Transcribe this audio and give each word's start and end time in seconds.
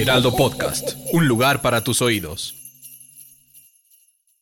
Heraldo 0.00 0.36
Podcast, 0.36 0.96
un 1.12 1.26
lugar 1.26 1.60
para 1.60 1.82
tus 1.82 2.02
oídos. 2.02 2.54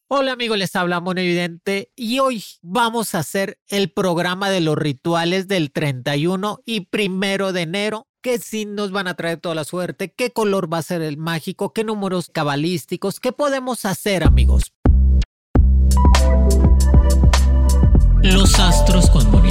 Hola 0.06 0.32
amigos, 0.32 0.58
les 0.58 0.76
habla 0.76 1.00
Mono 1.00 1.22
Evidente 1.22 1.90
y 1.96 2.18
hoy 2.18 2.44
vamos 2.60 3.14
a 3.14 3.20
hacer 3.20 3.58
el 3.68 3.90
programa 3.90 4.50
de 4.50 4.60
los 4.60 4.76
rituales 4.76 5.48
del 5.48 5.72
31 5.72 6.60
y 6.66 6.80
primero 6.80 7.54
de 7.54 7.62
enero. 7.62 8.06
¿Qué 8.20 8.38
signos 8.38 8.90
van 8.90 9.08
a 9.08 9.14
traer 9.14 9.40
toda 9.40 9.54
la 9.54 9.64
suerte? 9.64 10.12
¿Qué 10.12 10.30
color 10.30 10.70
va 10.70 10.76
a 10.76 10.82
ser 10.82 11.00
el 11.00 11.16
mágico? 11.16 11.72
¿Qué 11.72 11.84
números 11.84 12.28
cabalísticos? 12.30 13.18
¿Qué 13.18 13.32
podemos 13.32 13.86
hacer 13.86 14.24
amigos? 14.24 14.74
Los 18.22 18.58
astros 18.58 19.08
con 19.08 19.30
Mono 19.30 19.48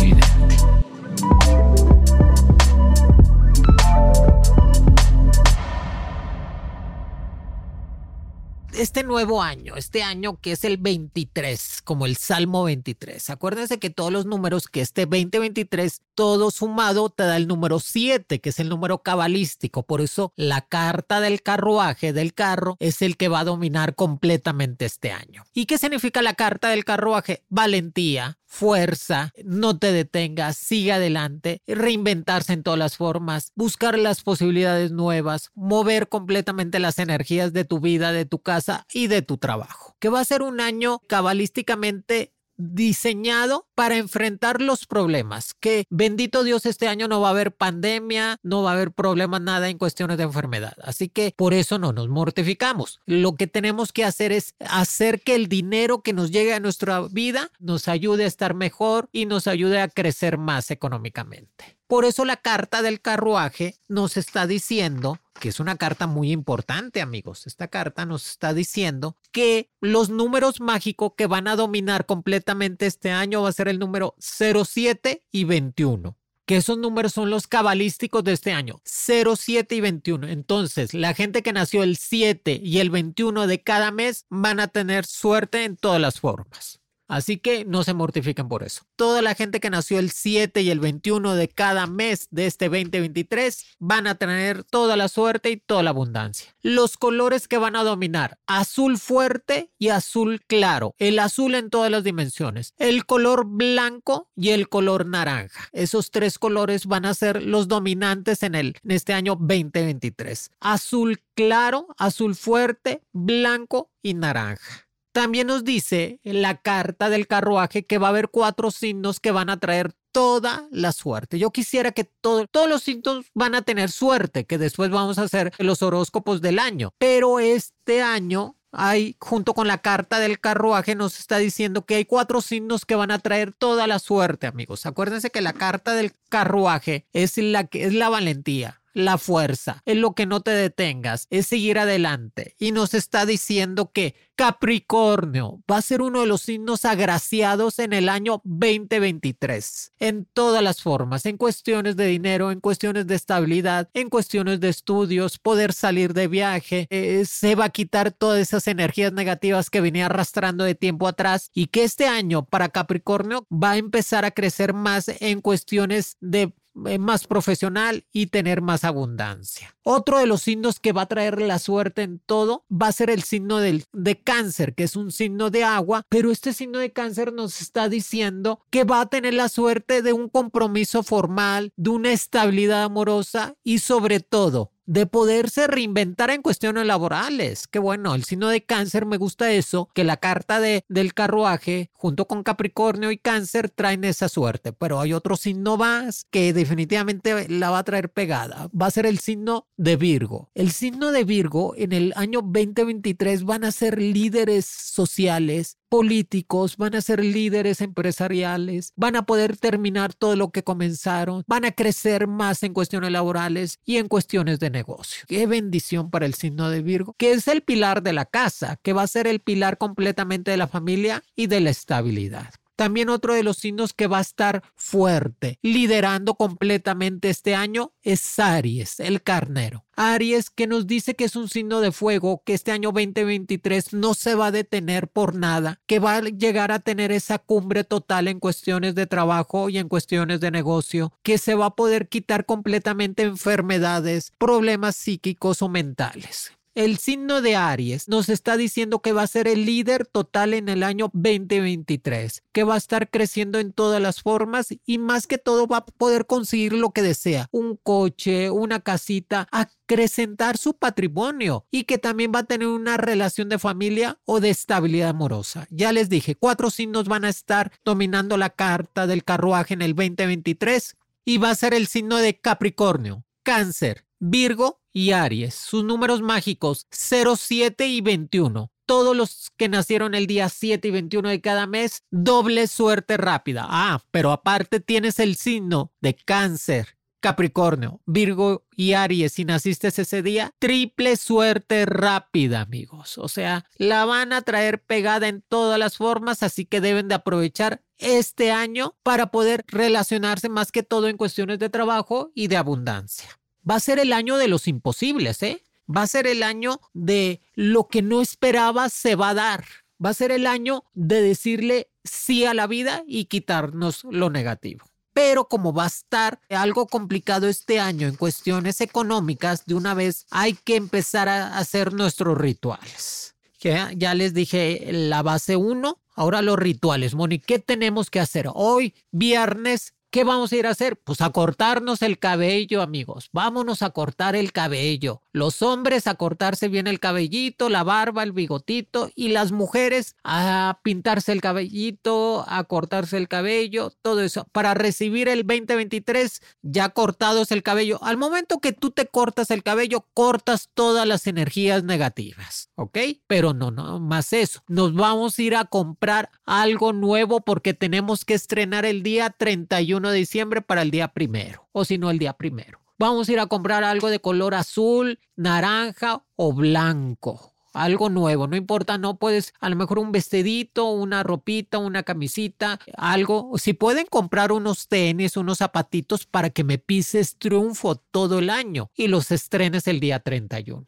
este 8.78 9.04
nuevo 9.04 9.42
año, 9.42 9.76
este 9.76 10.04
año 10.04 10.40
que 10.42 10.52
es 10.52 10.64
el 10.64 10.78
23, 10.78 11.82
como 11.84 12.06
el 12.06 12.18
Salmo 12.18 12.64
23. 12.66 13.30
Acuérdense 13.30 13.80
que 13.80 13.90
todos 13.90 14.12
los 14.12 14.26
números 14.26 14.68
que 14.68 14.82
este 14.82 15.06
2023, 15.06 16.02
todo 16.14 16.52
sumado 16.52 17.10
te 17.10 17.24
da 17.24 17.38
el 17.38 17.48
número 17.48 17.80
7, 17.80 18.40
que 18.40 18.50
es 18.50 18.60
el 18.60 18.70
número 18.70 19.00
cabalístico. 19.00 19.84
Por 19.84 20.02
eso 20.02 20.34
la 20.36 20.62
carta 20.62 21.20
del 21.20 21.42
carruaje 21.42 22.14
del 22.14 22.34
carro 22.34 22.78
es 22.80 23.02
el 23.02 23.18
que 23.18 23.28
va 23.28 23.42
a 23.42 23.46
dominar 23.46 23.96
completamente 23.96 24.86
este 24.86 25.12
año. 25.12 25.44
¿Y 25.54 25.66
qué 25.66 25.78
significa 25.78 26.22
la 26.22 26.34
carta 26.34 26.70
del 26.70 26.86
carruaje? 26.86 27.44
Valentía, 27.50 28.38
fuerza, 28.46 29.32
no 29.44 29.78
te 29.78 29.92
detengas, 29.92 30.58
sigue 30.58 30.94
adelante, 30.94 31.62
reinventarse 31.68 32.54
en 32.54 32.64
todas 32.64 32.80
las 32.80 32.98
formas, 32.98 33.52
buscar 33.56 33.98
las 33.98 34.22
posibilidades 34.22 34.92
nuevas, 34.92 35.52
mover 35.56 36.08
completamente 36.10 36.80
las 36.80 37.00
energías 37.00 37.54
de 37.54 37.66
tu 37.66 37.80
vida, 37.80 38.12
de 38.12 38.26
tu 38.26 38.40
casa 38.40 38.86
y 38.94 39.08
de 39.08 39.22
tu 39.22 39.38
trabajo. 39.38 39.96
Que 40.00 40.10
va 40.10 40.20
a 40.20 40.26
ser 40.26 40.42
un 40.42 40.62
año 40.62 41.00
cabalísticamente 41.08 42.35
diseñado 42.58 43.68
para 43.76 43.98
enfrentar 43.98 44.62
los 44.62 44.86
problemas. 44.86 45.54
Que 45.54 45.86
bendito 45.90 46.44
Dios, 46.44 46.66
este 46.66 46.88
año 46.88 47.08
no 47.08 47.22
va 47.22 47.30
a 47.30 47.32
haber 47.32 47.56
pandemia, 47.56 48.38
no 48.44 48.64
va 48.64 48.72
a 48.72 48.74
haber 48.74 48.92
problemas 48.92 49.42
nada 49.42 49.70
en 49.70 49.78
cuestiones 49.78 50.18
de 50.18 50.24
enfermedad. 50.24 50.76
Así 50.82 51.10
que 51.10 51.34
por 51.36 51.54
eso 51.54 51.80
no 51.80 51.94
nos 51.94 52.08
mortificamos. 52.08 53.00
Lo 53.06 53.36
que 53.36 53.48
tenemos 53.48 53.92
que 53.92 54.06
hacer 54.06 54.32
es 54.32 54.56
hacer 54.60 55.22
que 55.22 55.36
el 55.36 55.48
dinero 55.48 56.02
que 56.02 56.14
nos 56.14 56.32
llegue 56.32 56.54
a 56.54 56.60
nuestra 56.60 57.02
vida 57.02 57.52
nos 57.60 57.88
ayude 57.88 58.24
a 58.24 58.28
estar 58.28 58.54
mejor 58.54 59.10
y 59.12 59.26
nos 59.26 59.48
ayude 59.48 59.82
a 59.82 59.88
crecer 59.88 60.38
más 60.38 60.72
económicamente. 60.72 61.78
Por 61.88 62.06
eso 62.06 62.26
la 62.26 62.38
carta 62.38 62.82
del 62.82 63.00
carruaje 63.00 63.76
nos 63.88 64.18
está 64.18 64.48
diciendo 64.48 65.20
que 65.40 65.50
es 65.50 65.60
una 65.60 65.78
carta 65.78 66.08
muy 66.08 66.32
importante, 66.32 67.02
amigos. 67.02 67.48
Esta 67.48 67.68
carta 67.68 68.06
nos 68.06 68.30
está 68.30 68.54
diciendo 68.54 69.18
que 69.32 69.70
los 69.82 70.10
números 70.10 70.62
mágicos 70.62 71.14
que 71.18 71.28
van 71.28 71.48
a 71.48 71.56
dominar 71.56 72.06
completamente 72.06 72.86
este 72.86 73.12
año 73.12 73.44
va 73.44 73.50
a 73.50 73.54
ser 73.54 73.68
el 73.68 73.80
número 73.80 74.16
07 74.20 75.24
y 75.32 75.44
21 75.44 76.18
que 76.46 76.58
esos 76.58 76.78
números 76.78 77.14
son 77.14 77.30
los 77.30 77.48
cabalísticos 77.48 78.24
de 78.24 78.34
este 78.34 78.52
año, 78.52 78.80
07 78.86 79.76
y 79.76 79.82
21. 79.82 80.28
Entonces, 80.28 80.94
la 80.94 81.14
gente 81.14 81.42
que 81.42 81.54
nació 81.54 81.82
el 81.84 81.98
7 81.98 82.60
y 82.64 82.80
el 82.80 82.92
21 82.92 83.48
de 83.48 83.64
cada 83.64 83.92
mes 83.92 84.26
van 84.30 84.60
a 84.60 84.68
tener 84.68 85.06
suerte 85.06 85.64
en 85.64 85.76
todas 85.76 86.00
las 86.00 86.20
formas. 86.20 86.80
Así 87.08 87.38
que 87.38 87.66
no 87.66 87.84
se 87.84 87.94
mortifiquen 87.94 88.48
por 88.48 88.64
eso. 88.64 88.84
Toda 88.96 89.22
la 89.22 89.36
gente 89.36 89.60
que 89.60 89.70
nació 89.70 90.00
el 90.00 90.12
7 90.12 90.62
y 90.62 90.70
el 90.70 90.80
21 90.80 91.36
de 91.36 91.48
cada 91.48 91.88
mes 91.88 92.28
de 92.32 92.48
este 92.48 92.66
2023 92.66 93.66
van 93.80 94.08
a 94.08 94.16
tener 94.16 94.64
toda 94.64 94.98
la 94.98 95.08
suerte 95.08 95.52
y 95.52 95.58
toda 95.58 95.84
la 95.84 95.92
abundancia. 95.92 96.56
Los 96.62 96.98
colores 96.98 97.48
que 97.48 97.58
van 97.58 97.76
a 97.76 97.84
dominar, 97.84 98.40
azul 98.48 98.98
fuerte 98.98 99.72
y 99.78 99.90
azul 99.90 100.42
claro. 100.48 100.96
El 100.98 101.20
azul 101.20 101.56
en 101.56 101.70
todas 101.70 101.92
las 101.92 102.04
dimensiones. 102.04 102.74
El 102.78 103.06
color 103.06 103.46
blanco 103.46 104.30
y 104.36 104.50
el 104.50 104.70
color 104.70 105.06
naranja. 105.06 105.70
Esos 105.72 106.12
tres 106.12 106.40
colores 106.40 106.86
van 106.88 107.06
a 107.06 107.14
ser 107.14 107.44
los 107.44 107.68
dominantes 107.68 108.44
en, 108.44 108.56
el, 108.56 108.78
en 108.84 108.92
este 108.92 109.14
año 109.14 109.36
2023. 109.36 110.52
Azul 110.60 111.22
claro, 111.36 111.88
azul 111.98 112.36
fuerte, 112.36 113.02
blanco 113.12 113.92
y 114.02 114.14
naranja. 114.14 114.85
También 115.16 115.48
nos 115.48 115.64
dice 115.64 116.20
en 116.26 116.42
la 116.42 116.58
carta 116.58 117.10
del 117.10 117.26
carruaje 117.26 117.86
que 117.86 117.98
va 117.98 118.08
a 118.08 118.10
haber 118.10 118.28
cuatro 118.28 118.70
signos 118.70 119.22
que 119.22 119.32
van 119.32 119.50
a 119.50 119.58
traer 119.58 119.94
toda 120.12 120.68
la 120.72 120.92
suerte. 120.92 121.40
Yo 121.40 121.52
quisiera 121.52 121.94
que 121.94 122.04
todos 122.04 122.50
los 122.68 122.84
signos 122.84 123.28
van 123.34 123.56
a 123.56 123.62
tener 123.62 123.92
suerte, 123.92 124.44
que 124.44 124.58
después 124.58 124.90
vamos 124.90 125.18
a 125.18 125.22
hacer 125.22 125.54
los 125.58 125.82
horóscopos 125.84 126.42
del 126.42 126.60
año. 126.60 126.94
Pero 126.98 127.40
este 127.40 128.02
año 128.02 128.58
hay, 128.74 129.16
junto 129.22 129.54
con 129.54 129.70
la 129.70 129.78
carta 129.78 130.20
del 130.20 130.42
carruaje, 130.42 130.96
nos 130.96 131.18
está 131.18 131.38
diciendo 131.38 131.86
que 131.86 131.96
hay 131.96 132.04
cuatro 132.04 132.42
signos 132.42 132.84
que 132.84 132.96
van 132.96 133.12
a 133.12 133.20
traer 133.20 133.54
toda 133.54 133.88
la 133.88 134.00
suerte, 134.00 134.48
amigos. 134.48 134.86
Acuérdense 134.86 135.30
que 135.30 135.40
la 135.40 135.54
carta 135.54 135.94
del 135.94 136.12
carruaje 136.28 137.08
es 137.14 137.38
la 137.38 137.64
que 137.68 137.86
es 137.86 137.94
la 137.94 138.10
valentía 138.10 138.82
la 138.96 139.18
fuerza, 139.18 139.84
es 139.86 139.98
lo 139.98 140.14
que 140.14 140.26
no 140.26 140.40
te 140.40 140.52
detengas, 140.52 141.28
es 141.30 141.48
seguir 141.48 141.78
adelante. 141.78 142.56
Y 142.58 142.72
nos 142.72 142.94
está 142.94 143.26
diciendo 143.26 143.92
que 143.92 144.16
Capricornio 144.36 145.62
va 145.70 145.78
a 145.78 145.82
ser 145.82 146.02
uno 146.02 146.22
de 146.22 146.28
los 146.28 146.42
signos 146.42 146.86
agraciados 146.86 147.80
en 147.80 147.92
el 147.92 148.08
año 148.08 148.42
2023, 148.46 149.94
en 150.00 150.26
todas 150.34 150.64
las 150.64 150.82
formas, 150.82 151.26
en 151.26 151.36
cuestiones 151.36 151.98
de 151.98 152.08
dinero, 152.08 152.52
en 152.52 152.62
cuestiones 152.62 153.06
de 153.06 153.16
estabilidad, 153.16 153.90
en 153.94 154.10
cuestiones 154.10 154.62
de 154.62 154.70
estudios, 154.70 155.40
poder 155.40 155.74
salir 155.74 156.14
de 156.14 156.28
viaje, 156.28 156.88
eh, 156.90 157.26
se 157.26 157.56
va 157.56 157.66
a 157.66 157.70
quitar 157.70 158.14
todas 158.14 158.40
esas 158.40 158.66
energías 158.68 159.12
negativas 159.12 159.70
que 159.70 159.82
venía 159.82 160.06
arrastrando 160.06 160.64
de 160.64 160.76
tiempo 160.76 161.08
atrás 161.08 161.52
y 161.54 161.68
que 161.68 161.84
este 161.84 162.08
año 162.08 162.46
para 162.46 162.70
Capricornio 162.70 163.46
va 163.52 163.72
a 163.72 163.78
empezar 163.78 164.24
a 164.24 164.32
crecer 164.32 164.74
más 164.74 165.10
en 165.20 165.42
cuestiones 165.42 166.16
de 166.22 166.54
más 166.76 167.26
profesional 167.26 168.06
y 168.12 168.28
tener 168.28 168.62
más 168.62 168.84
abundancia. 168.84 169.76
Otro 169.84 170.20
de 170.20 170.28
los 170.28 170.42
signos 170.42 170.80
que 170.80 170.92
va 170.92 171.04
a 171.04 171.08
traer 171.08 171.42
la 171.42 171.60
suerte 171.60 172.04
en 172.04 172.20
todo 172.20 172.66
va 172.72 172.88
a 172.88 172.92
ser 172.92 173.10
el 173.10 173.24
signo 173.24 173.60
del, 173.60 173.86
de 173.94 174.22
cáncer, 174.22 174.76
que 174.76 174.84
es 174.84 174.96
un 174.96 175.12
signo 175.12 175.50
de 175.50 175.64
agua, 175.64 176.04
pero 176.10 176.32
este 176.32 176.54
signo 176.54 176.80
de 176.80 176.92
cáncer 176.92 177.34
nos 177.34 177.62
está 177.62 177.90
diciendo 177.90 178.62
que 178.70 178.84
va 178.84 179.02
a 179.02 179.06
tener 179.08 179.34
la 179.34 179.50
suerte 179.50 180.02
de 180.02 180.14
un 180.14 180.30
compromiso 180.30 181.04
formal, 181.04 181.72
de 181.76 181.90
una 181.90 182.12
estabilidad 182.12 182.84
amorosa 182.84 183.56
y 183.64 183.80
sobre 183.80 184.20
todo 184.20 184.72
de 184.86 185.06
poderse 185.06 185.68
reinventar 185.68 186.30
en 186.30 186.42
cuestiones 186.42 186.86
laborales. 186.86 187.68
Qué 187.68 187.80
bueno, 187.80 188.16
el 188.16 188.24
signo 188.24 188.50
de 188.50 188.64
cáncer 188.64 189.06
me 189.06 189.18
gusta 189.18 189.52
eso, 189.52 189.90
que 189.94 190.04
la 190.04 190.18
carta 190.18 190.60
de, 190.60 190.84
del 190.88 191.14
carruaje 191.14 191.90
junto 191.94 192.28
con 192.28 192.44
Capricornio 192.44 193.12
y 193.12 193.18
cáncer 193.18 193.70
traen 193.70 194.04
esa 194.04 194.30
suerte, 194.30 194.74
pero 194.74 195.00
hay 195.00 195.14
otro 195.14 195.36
signo 195.38 195.78
más 195.78 196.26
que 196.30 196.54
definitivamente 196.54 197.50
la 197.50 197.70
va 197.70 197.80
a 197.80 197.84
traer 197.84 198.10
pegada. 198.10 198.70
Va 198.80 198.88
a 198.88 198.92
ser 198.92 199.06
el 199.06 199.20
signo 199.20 199.68
de 199.78 199.96
Virgo. 199.96 200.50
El 200.54 200.72
signo 200.72 201.12
de 201.12 201.24
Virgo 201.24 201.74
en 201.78 201.94
el 201.94 202.14
año 202.16 202.42
2023 202.42 203.44
van 203.44 203.64
a 203.64 203.72
ser 203.72 204.02
líderes 204.02 204.66
sociales, 204.66 205.78
políticos, 205.90 206.78
van 206.78 206.96
a 206.96 207.02
ser 207.02 207.24
líderes 207.24 207.82
empresariales, 207.82 208.94
van 208.96 209.16
a 209.16 209.26
poder 209.26 209.58
terminar 209.58 210.14
todo 210.14 210.36
lo 210.36 210.52
que 210.52 210.64
comenzaron, 210.64 211.44
van 211.48 211.66
a 211.66 211.72
crecer 211.72 212.28
más 212.28 212.64
en 212.64 212.74
cuestiones 212.74 213.12
laborales 213.12 213.80
y 213.86 213.98
en 213.98 214.08
cuestiones 214.08 214.60
de 214.60 214.70
negocio. 214.70 215.24
Qué 215.28 215.48
bendición 215.48 216.10
para 216.10 216.26
el 216.26 216.34
signo 216.34 216.70
de 216.70 216.82
Virgo, 216.82 217.16
que 217.18 217.32
es 217.32 217.48
el 217.48 217.62
pilar 217.62 218.04
de 218.04 218.14
la 218.14 218.26
casa, 218.26 218.78
que 218.82 218.94
va 218.94 219.04
a 219.04 219.08
ser 219.08 219.28
el 219.28 219.40
pilar 219.40 219.78
completamente 219.78 220.52
de 220.52 220.58
la 220.58 220.68
familia 220.68 221.24
y 221.36 221.48
de 221.48 221.62
la 221.62 221.70
estabilidad. 221.70 222.54
También 222.76 223.10
otro 223.10 223.34
de 223.34 223.44
los 223.44 223.58
signos 223.58 223.94
que 223.94 224.08
va 224.08 224.18
a 224.18 224.22
estar 224.22 224.64
fuerte, 224.76 225.60
liderando 225.62 226.36
completamente 226.36 227.30
este 227.30 227.56
año, 227.56 227.94
es 228.02 228.38
Aries, 228.40 229.00
el 229.00 229.22
carnero. 229.22 229.86
Aries 229.96 230.50
que 230.50 230.68
nos 230.68 230.88
dice 230.88 231.16
que 231.16 231.24
es 231.24 231.36
un 231.36 231.48
signo 231.48 231.80
de 231.80 231.92
fuego, 231.92 232.42
que 232.46 232.54
este 232.54 232.72
año 232.72 232.92
2023 232.92 233.94
no 233.94 234.14
se 234.14 234.36
va 234.36 234.48
a 234.48 234.52
detener 234.52 235.08
por 235.08 235.36
nada, 235.36 235.80
que 235.88 236.00
va 236.00 236.18
a 236.18 236.22
llegar 236.22 236.72
a 236.72 236.80
tener 236.80 237.12
esa 237.12 237.40
cumbre 237.40 237.84
total 237.84 238.28
en 238.28 238.40
cuestiones 238.40 238.96
de 238.96 239.08
trabajo 239.08 239.70
y 239.70 239.78
en 239.78 239.88
cuestiones 239.88 240.42
de 240.42 240.52
negocio, 240.52 241.14
que 241.24 241.38
se 241.38 241.56
va 241.56 241.68
a 241.68 241.76
poder 241.76 242.10
quitar 242.10 242.46
completamente 242.46 243.24
enfermedades, 243.24 244.34
problemas 244.38 244.96
psíquicos 244.96 245.62
o 245.62 245.70
mentales. 245.70 246.52
El 246.76 246.98
signo 246.98 247.42
de 247.42 247.56
Aries 247.56 248.10
nos 248.10 248.28
está 248.28 248.58
diciendo 248.58 249.02
que 249.02 249.14
va 249.14 249.22
a 249.22 249.28
ser 249.28 249.48
el 249.48 249.66
líder 249.66 250.06
total 250.06 250.54
en 250.54 250.68
el 250.68 250.84
año 250.84 251.10
2023, 251.14 252.44
que 252.52 252.64
va 252.66 252.74
a 252.74 252.78
estar 252.78 253.10
creciendo 253.10 253.60
en 253.60 253.72
todas 253.72 254.02
las 254.02 254.22
formas 254.22 254.68
y 254.86 254.98
más 254.98 255.26
que 255.26 255.38
todo 255.38 255.68
va 255.68 255.78
a 255.78 255.86
poder 255.86 256.26
conseguir 256.26 256.74
lo 256.74 256.92
que 256.92 257.02
desea, 257.02 257.48
un 257.52 257.78
coche, 257.78 258.50
una 258.50 258.82
casita, 258.82 259.48
acrecentar 259.54 260.58
su 260.58 260.74
patrimonio 260.74 261.66
y 261.72 261.86
que 261.86 261.98
también 261.98 262.34
va 262.36 262.40
a 262.40 262.44
tener 262.44 262.68
una 262.68 262.98
relación 262.98 263.48
de 263.48 263.58
familia 263.58 264.20
o 264.26 264.42
de 264.42 264.50
estabilidad 264.50 265.12
amorosa. 265.12 265.68
Ya 265.70 265.94
les 265.94 266.10
dije, 266.10 266.36
cuatro 266.36 266.70
signos 266.72 267.08
van 267.08 267.24
a 267.24 267.30
estar 267.30 267.72
dominando 267.86 268.36
la 268.36 268.50
carta 268.50 269.08
del 269.08 269.24
carruaje 269.24 269.76
en 269.76 269.82
el 269.82 269.96
2023 269.96 270.98
y 271.24 271.38
va 271.38 271.52
a 271.52 271.56
ser 271.56 271.74
el 271.74 271.88
signo 271.88 272.18
de 272.18 272.38
Capricornio, 272.38 273.24
Cáncer, 273.44 274.06
Virgo 274.20 274.82
y 274.96 275.12
Aries. 275.12 275.54
Sus 275.54 275.84
números 275.84 276.22
mágicos 276.22 276.88
0, 276.90 277.36
7 277.38 277.86
y 277.86 278.00
21. 278.00 278.72
Todos 278.86 279.16
los 279.16 279.52
que 279.58 279.68
nacieron 279.68 280.16
el 280.16 280.26
día 280.26 280.48
7 280.48 280.88
y 280.88 280.92
21 280.92 281.30
de 281.30 281.42
cada 281.42 281.68
mes, 281.68 282.04
doble 282.12 282.68
suerte 282.68 283.18
rápida. 283.18 283.66
Ah, 283.68 284.02
pero 284.12 284.32
aparte 284.32 284.80
tienes 284.80 285.20
el 285.20 285.36
signo 285.36 285.92
de 286.00 286.16
cáncer, 286.16 286.98
Capricornio, 287.20 288.02
Virgo 288.06 288.66
y 288.74 288.94
Aries, 288.94 289.34
si 289.34 289.44
naciste 289.44 289.90
ese 289.90 290.22
día, 290.22 290.52
triple 290.60 291.18
suerte 291.18 291.86
rápida, 291.86 292.62
amigos. 292.62 293.18
O 293.18 293.28
sea, 293.28 293.66
la 293.76 294.06
van 294.06 294.32
a 294.32 294.44
traer 294.44 294.82
pegada 294.82 295.28
en 295.28 295.42
todas 295.42 295.78
las 295.78 295.98
formas, 295.98 296.42
así 296.42 296.66
que 296.66 296.80
deben 296.80 297.10
de 297.10 297.16
aprovechar 297.16 297.84
este 297.98 298.52
año 298.52 298.96
para 299.04 299.28
poder 299.32 299.66
relacionarse 299.68 300.48
más 300.48 300.72
que 300.72 300.84
todo 300.84 301.10
en 301.10 301.18
cuestiones 301.18 301.60
de 301.60 301.70
trabajo 301.70 302.32
y 302.34 302.48
de 302.48 302.56
abundancia. 302.56 303.30
Va 303.70 303.76
a 303.76 303.80
ser 303.80 304.00
el 304.00 304.14
año 304.14 304.38
de 304.38 304.48
los 304.48 304.68
imposibles, 304.68 305.42
¿eh? 305.44 305.64
Va 305.90 306.04
a 306.04 306.08
ser 306.08 306.28
el 306.28 306.44
año 306.44 306.80
de 306.94 307.42
lo 307.54 307.88
que 307.88 308.02
no 308.02 308.22
esperaba 308.22 308.90
se 308.90 309.16
va 309.16 309.30
a 309.30 309.34
dar. 309.34 309.66
Va 310.04 310.10
a 310.10 310.16
ser 310.16 310.32
el 310.32 310.48
año 310.48 310.84
de 310.94 311.22
decirle 311.22 311.90
sí 312.04 312.46
a 312.46 312.54
la 312.54 312.68
vida 312.68 313.04
y 313.08 313.26
quitarnos 313.26 314.04
lo 314.10 314.30
negativo. 314.30 314.86
Pero 315.14 315.48
como 315.48 315.74
va 315.74 315.86
a 315.86 315.88
estar 315.88 316.42
algo 316.50 316.88
complicado 316.88 317.48
este 317.48 317.80
año 317.80 318.08
en 318.08 318.16
cuestiones 318.16 318.82
económicas, 318.82 319.66
de 319.66 319.76
una 319.76 319.94
vez 319.94 320.26
hay 320.30 320.54
que 320.54 320.76
empezar 320.76 321.30
a 321.30 321.58
hacer 321.58 321.94
nuestros 321.94 322.38
rituales. 322.38 323.36
Ya, 323.62 323.92
ya 323.96 324.14
les 324.14 324.34
dije 324.34 324.90
la 324.92 325.24
base 325.24 325.56
1, 325.56 325.98
ahora 326.16 326.42
los 326.42 326.60
rituales. 326.60 327.16
Moni, 327.16 327.40
¿qué 327.40 327.60
tenemos 327.60 328.10
que 328.10 328.20
hacer? 328.20 328.50
Hoy, 328.54 328.94
viernes, 329.12 329.94
¿Qué 330.16 330.24
vamos 330.24 330.54
a 330.54 330.56
ir 330.56 330.66
a 330.66 330.70
hacer? 330.70 330.96
Pues 330.96 331.20
a 331.20 331.30
cortarnos 331.32 332.02
el 332.02 332.20
cabello, 332.20 332.82
amigos. 332.82 333.28
Vámonos 333.34 333.82
a 333.82 333.90
cortar 333.90 334.38
el 334.38 334.54
cabello. 334.54 335.25
Los 335.36 335.62
hombres 335.62 336.08
a 336.08 336.16
cortarse 336.16 336.70
bien 336.70 336.88
el 336.88 337.02
cabellito, 337.02 337.68
la 337.68 337.84
barba, 337.84 338.24
el 338.24 338.32
bigotito 338.32 339.12
y 339.16 339.28
las 339.28 339.52
mujeres 339.52 340.16
a 340.24 340.80
pintarse 340.82 341.34
el 341.34 341.42
cabellito, 341.42 342.46
a 342.48 342.64
cortarse 342.64 343.18
el 343.18 343.28
cabello, 343.28 343.92
todo 344.02 344.22
eso. 344.22 344.48
Para 344.54 344.74
recibir 344.76 345.28
el 345.28 345.46
2023 345.46 346.42
ya 346.62 346.88
cortados 346.88 347.52
el 347.52 347.64
cabello. 347.64 348.02
Al 348.02 348.16
momento 348.16 348.60
que 348.60 348.72
tú 348.72 348.92
te 348.92 349.08
cortas 349.08 349.52
el 349.52 349.62
cabello, 349.62 350.06
cortas 350.14 350.70
todas 350.74 351.06
las 351.06 351.28
energías 351.28 351.84
negativas, 351.84 352.70
¿ok? 352.76 352.98
Pero 353.28 353.54
no, 353.54 353.72
no, 353.72 354.00
más 354.00 354.32
eso. 354.32 354.64
Nos 354.70 354.94
vamos 354.94 355.38
a 355.38 355.42
ir 355.42 355.58
a 355.58 355.66
comprar 355.66 356.30
algo 356.46 356.94
nuevo 356.94 357.42
porque 357.42 357.74
tenemos 357.74 358.24
que 358.24 358.36
estrenar 358.36 358.86
el 358.86 359.04
día 359.04 359.32
31 359.32 360.12
de 360.12 360.18
diciembre 360.18 360.62
para 360.62 360.82
el 360.82 360.92
día 360.92 361.10
primero, 361.10 361.68
o 361.74 361.84
si 361.84 361.98
no 361.98 362.10
el 362.10 362.20
día 362.20 362.32
primero. 362.38 362.85
Vamos 362.98 363.28
a 363.28 363.34
ir 363.34 363.40
a 363.40 363.48
comprar 363.48 363.84
algo 363.84 364.10
de 364.10 364.20
color 364.20 364.56
azul, 364.56 365.20
naranja 365.36 366.24
o 366.36 366.54
blanco. 366.54 367.54
Algo 367.74 368.08
nuevo, 368.10 368.48
no 368.48 368.56
importa, 368.56 368.98
no 368.98 369.18
puedes, 369.18 369.54
a 369.60 369.68
lo 369.68 369.76
mejor 369.76 370.00
un 370.00 370.14
vestidito, 370.14 370.92
una 370.92 371.24
ropita, 371.24 371.78
una 371.78 372.04
camisita, 372.04 372.80
algo. 372.96 373.52
Si 373.58 373.74
pueden 373.74 374.06
comprar 374.06 374.54
unos 374.54 374.88
tenis, 374.88 375.36
unos 375.36 375.58
zapatitos 375.58 376.26
para 376.26 376.52
que 376.52 376.64
me 376.64 376.78
pises 376.78 377.38
triunfo 377.38 377.98
todo 377.98 378.40
el 378.40 378.50
año 378.50 378.92
y 378.96 379.08
los 379.08 379.30
estrenes 379.32 379.88
el 379.88 380.00
día 380.00 380.22
31. 380.22 380.86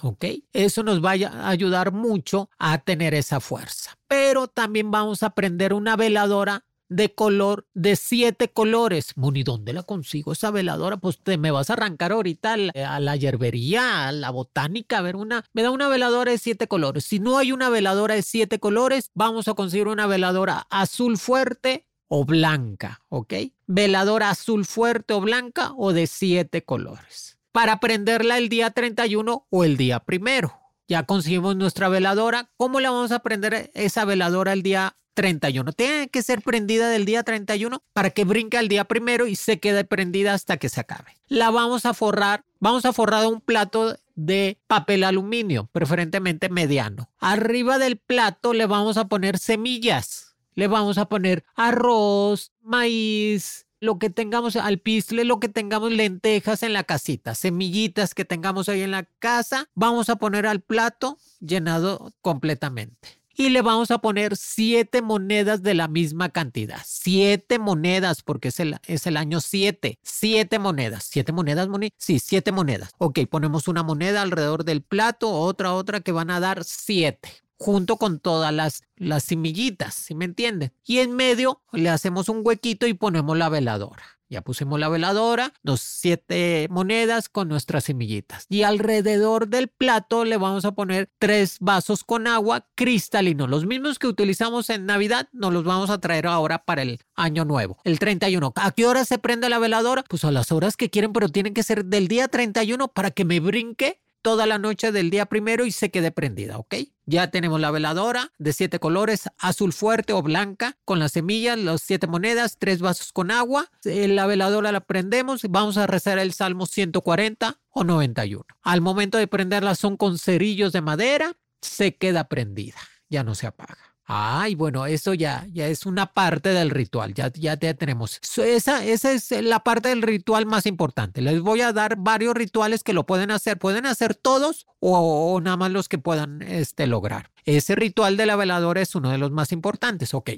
¿Ok? 0.00 0.24
Eso 0.54 0.82
nos 0.82 1.04
va 1.04 1.10
a 1.10 1.50
ayudar 1.50 1.92
mucho 1.92 2.48
a 2.58 2.78
tener 2.78 3.12
esa 3.12 3.40
fuerza. 3.40 3.98
Pero 4.08 4.48
también 4.48 4.90
vamos 4.90 5.22
a 5.22 5.26
aprender 5.26 5.74
una 5.74 5.96
veladora 5.96 6.64
de 6.90 7.14
color 7.14 7.66
de 7.72 7.96
siete 7.96 8.48
colores. 8.48 9.16
Muni, 9.16 9.42
¿dónde 9.42 9.72
la 9.72 9.84
consigo 9.84 10.32
esa 10.32 10.50
veladora? 10.50 10.98
Pues 10.98 11.18
te 11.18 11.38
me 11.38 11.50
vas 11.50 11.70
a 11.70 11.74
arrancar 11.74 12.12
ahorita 12.12 12.54
a 12.54 13.00
la, 13.00 13.16
hierbería, 13.16 14.08
a 14.08 14.12
la 14.12 14.30
botánica, 14.30 14.98
a 14.98 15.02
ver 15.02 15.16
una, 15.16 15.44
me 15.54 15.62
da 15.62 15.70
una 15.70 15.88
veladora 15.88 16.32
de 16.32 16.38
siete 16.38 16.66
colores. 16.66 17.04
Si 17.04 17.20
no 17.20 17.38
hay 17.38 17.52
una 17.52 17.70
veladora 17.70 18.16
de 18.16 18.22
siete 18.22 18.58
colores, 18.58 19.10
vamos 19.14 19.48
a 19.48 19.54
conseguir 19.54 19.88
una 19.88 20.06
veladora 20.06 20.66
azul 20.68 21.16
fuerte 21.16 21.86
o 22.08 22.24
blanca, 22.24 23.00
¿ok? 23.08 23.34
Veladora 23.68 24.30
azul 24.30 24.66
fuerte 24.66 25.14
o 25.14 25.20
blanca 25.20 25.72
o 25.76 25.92
de 25.92 26.08
siete 26.08 26.64
colores. 26.64 27.38
Para 27.52 27.78
prenderla 27.78 28.36
el 28.36 28.48
día 28.48 28.70
31 28.70 29.46
o 29.48 29.64
el 29.64 29.76
día 29.76 30.00
primero. 30.00 30.60
Ya 30.88 31.04
conseguimos 31.04 31.54
nuestra 31.54 31.88
veladora. 31.88 32.50
¿Cómo 32.56 32.80
la 32.80 32.90
vamos 32.90 33.12
a 33.12 33.20
prender 33.20 33.70
esa 33.74 34.04
veladora 34.04 34.52
el 34.52 34.64
día 34.64 34.96
31. 35.14 35.72
Tiene 35.72 36.08
que 36.08 36.22
ser 36.22 36.42
prendida 36.42 36.88
del 36.88 37.04
día 37.04 37.22
31 37.22 37.82
para 37.92 38.10
que 38.10 38.24
brinque 38.24 38.58
al 38.58 38.68
día 38.68 38.84
primero 38.84 39.26
y 39.26 39.36
se 39.36 39.60
quede 39.60 39.84
prendida 39.84 40.34
hasta 40.34 40.56
que 40.56 40.68
se 40.68 40.80
acabe. 40.80 41.16
La 41.28 41.50
vamos 41.50 41.86
a 41.86 41.94
forrar, 41.94 42.44
vamos 42.58 42.84
a 42.84 42.92
forrar 42.92 43.26
un 43.26 43.40
plato 43.40 43.96
de 44.14 44.58
papel 44.66 45.04
aluminio, 45.04 45.68
preferentemente 45.72 46.48
mediano. 46.48 47.10
Arriba 47.18 47.78
del 47.78 47.96
plato 47.96 48.52
le 48.52 48.66
vamos 48.66 48.96
a 48.96 49.08
poner 49.08 49.38
semillas. 49.38 50.36
Le 50.54 50.66
vamos 50.66 50.98
a 50.98 51.08
poner 51.08 51.44
arroz, 51.54 52.52
maíz, 52.60 53.66
lo 53.78 53.98
que 53.98 54.10
tengamos 54.10 54.56
al 54.56 54.78
pisle, 54.78 55.24
lo 55.24 55.40
que 55.40 55.48
tengamos 55.48 55.90
lentejas 55.90 56.62
en 56.62 56.72
la 56.74 56.84
casita, 56.84 57.34
semillitas 57.34 58.14
que 58.14 58.24
tengamos 58.26 58.68
ahí 58.68 58.82
en 58.82 58.90
la 58.90 59.04
casa, 59.04 59.68
vamos 59.74 60.10
a 60.10 60.16
poner 60.16 60.46
al 60.46 60.60
plato 60.60 61.18
llenado 61.40 62.12
completamente 62.20 63.19
y 63.40 63.48
le 63.48 63.62
vamos 63.62 63.90
a 63.90 64.02
poner 64.02 64.36
siete 64.36 65.00
monedas 65.00 65.62
de 65.62 65.72
la 65.72 65.88
misma 65.88 66.28
cantidad. 66.28 66.82
Siete 66.84 67.58
monedas, 67.58 68.20
porque 68.22 68.48
es 68.48 68.60
el, 68.60 68.76
es 68.86 69.06
el 69.06 69.16
año 69.16 69.40
siete. 69.40 69.98
Siete 70.02 70.58
monedas. 70.58 71.08
¿Siete 71.10 71.32
monedas, 71.32 71.66
Moni? 71.66 71.88
Sí, 71.96 72.18
siete 72.18 72.52
monedas. 72.52 72.90
Ok, 72.98 73.20
ponemos 73.30 73.66
una 73.66 73.82
moneda 73.82 74.20
alrededor 74.20 74.64
del 74.64 74.82
plato, 74.82 75.30
otra, 75.30 75.72
otra 75.72 76.00
que 76.00 76.12
van 76.12 76.30
a 76.30 76.38
dar 76.38 76.64
siete 76.64 77.30
junto 77.58 77.96
con 77.96 78.20
todas 78.20 78.52
las, 78.52 78.82
las 78.96 79.24
semillitas, 79.24 79.94
¿sí 79.94 80.14
me 80.14 80.26
entienden? 80.26 80.74
Y 80.84 80.98
en 80.98 81.16
medio 81.16 81.62
le 81.72 81.88
hacemos 81.88 82.28
un 82.28 82.42
huequito 82.44 82.86
y 82.86 82.92
ponemos 82.92 83.38
la 83.38 83.48
veladora. 83.48 84.19
Ya 84.30 84.42
pusimos 84.42 84.78
la 84.78 84.88
veladora, 84.88 85.52
los 85.64 85.80
siete 85.80 86.68
monedas 86.70 87.28
con 87.28 87.48
nuestras 87.48 87.84
semillitas. 87.84 88.46
Y 88.48 88.62
alrededor 88.62 89.48
del 89.48 89.66
plato 89.66 90.24
le 90.24 90.36
vamos 90.36 90.64
a 90.64 90.70
poner 90.70 91.10
tres 91.18 91.56
vasos 91.58 92.04
con 92.04 92.28
agua 92.28 92.68
cristalino. 92.76 93.48
Los 93.48 93.66
mismos 93.66 93.98
que 93.98 94.06
utilizamos 94.06 94.70
en 94.70 94.86
Navidad, 94.86 95.28
nos 95.32 95.52
los 95.52 95.64
vamos 95.64 95.90
a 95.90 95.98
traer 95.98 96.28
ahora 96.28 96.64
para 96.64 96.82
el 96.82 97.00
año 97.16 97.44
nuevo, 97.44 97.78
el 97.82 97.98
31. 97.98 98.52
¿A 98.54 98.70
qué 98.70 98.86
hora 98.86 99.04
se 99.04 99.18
prende 99.18 99.48
la 99.48 99.58
veladora? 99.58 100.04
Pues 100.08 100.24
a 100.24 100.30
las 100.30 100.52
horas 100.52 100.76
que 100.76 100.90
quieren, 100.90 101.12
pero 101.12 101.28
tienen 101.28 101.52
que 101.52 101.64
ser 101.64 101.84
del 101.84 102.06
día 102.06 102.28
31 102.28 102.86
para 102.86 103.10
que 103.10 103.24
me 103.24 103.40
brinque 103.40 104.00
toda 104.22 104.46
la 104.46 104.58
noche 104.58 104.92
del 104.92 105.10
día 105.10 105.26
primero 105.26 105.66
y 105.66 105.72
se 105.72 105.90
quede 105.90 106.10
prendida, 106.10 106.58
¿ok? 106.58 106.74
Ya 107.06 107.30
tenemos 107.30 107.60
la 107.60 107.70
veladora 107.70 108.32
de 108.38 108.52
siete 108.52 108.78
colores, 108.78 109.28
azul 109.38 109.72
fuerte 109.72 110.12
o 110.12 110.22
blanca, 110.22 110.78
con 110.84 110.98
las 110.98 111.12
semillas, 111.12 111.58
las 111.58 111.82
siete 111.82 112.06
monedas, 112.06 112.56
tres 112.58 112.80
vasos 112.80 113.12
con 113.12 113.30
agua. 113.30 113.70
Eh, 113.84 114.08
la 114.08 114.26
veladora 114.26 114.72
la 114.72 114.80
prendemos 114.80 115.42
vamos 115.48 115.76
a 115.76 115.86
rezar 115.86 116.18
el 116.18 116.32
Salmo 116.32 116.66
140 116.66 117.60
o 117.70 117.84
91. 117.84 118.44
Al 118.62 118.80
momento 118.80 119.18
de 119.18 119.26
prenderla 119.26 119.74
son 119.74 119.96
con 119.96 120.18
cerillos 120.18 120.72
de 120.72 120.80
madera, 120.80 121.36
se 121.60 121.96
queda 121.96 122.28
prendida, 122.28 122.78
ya 123.08 123.24
no 123.24 123.34
se 123.34 123.46
apaga. 123.46 123.89
Ay, 124.12 124.56
bueno, 124.56 124.86
eso 124.86 125.14
ya, 125.14 125.46
ya 125.52 125.68
es 125.68 125.86
una 125.86 126.12
parte 126.12 126.48
del 126.48 126.70
ritual, 126.70 127.14
ya, 127.14 127.30
ya, 127.32 127.56
tenemos. 127.56 128.18
Esa, 128.38 128.84
esa 128.84 129.12
es 129.12 129.30
la 129.30 129.60
parte 129.60 129.90
del 129.90 130.02
ritual 130.02 130.46
más 130.46 130.66
importante. 130.66 131.20
Les 131.20 131.40
voy 131.40 131.60
a 131.60 131.72
dar 131.72 131.94
varios 131.96 132.34
rituales 132.34 132.82
que 132.82 132.92
lo 132.92 133.06
pueden 133.06 133.30
hacer. 133.30 133.56
Pueden 133.56 133.86
hacer 133.86 134.16
todos 134.16 134.66
o, 134.80 135.40
nada 135.40 135.56
más 135.56 135.70
los 135.70 135.88
que 135.88 135.98
puedan 135.98 136.42
este, 136.42 136.88
lograr. 136.88 137.30
Ese 137.44 137.76
ritual 137.76 138.16
de 138.16 138.26
la 138.26 138.34
veladora 138.34 138.80
es 138.80 138.96
uno 138.96 139.10
de 139.10 139.18
los 139.18 139.30
más 139.30 139.52
importantes. 139.52 140.12
Ok, 140.12 140.30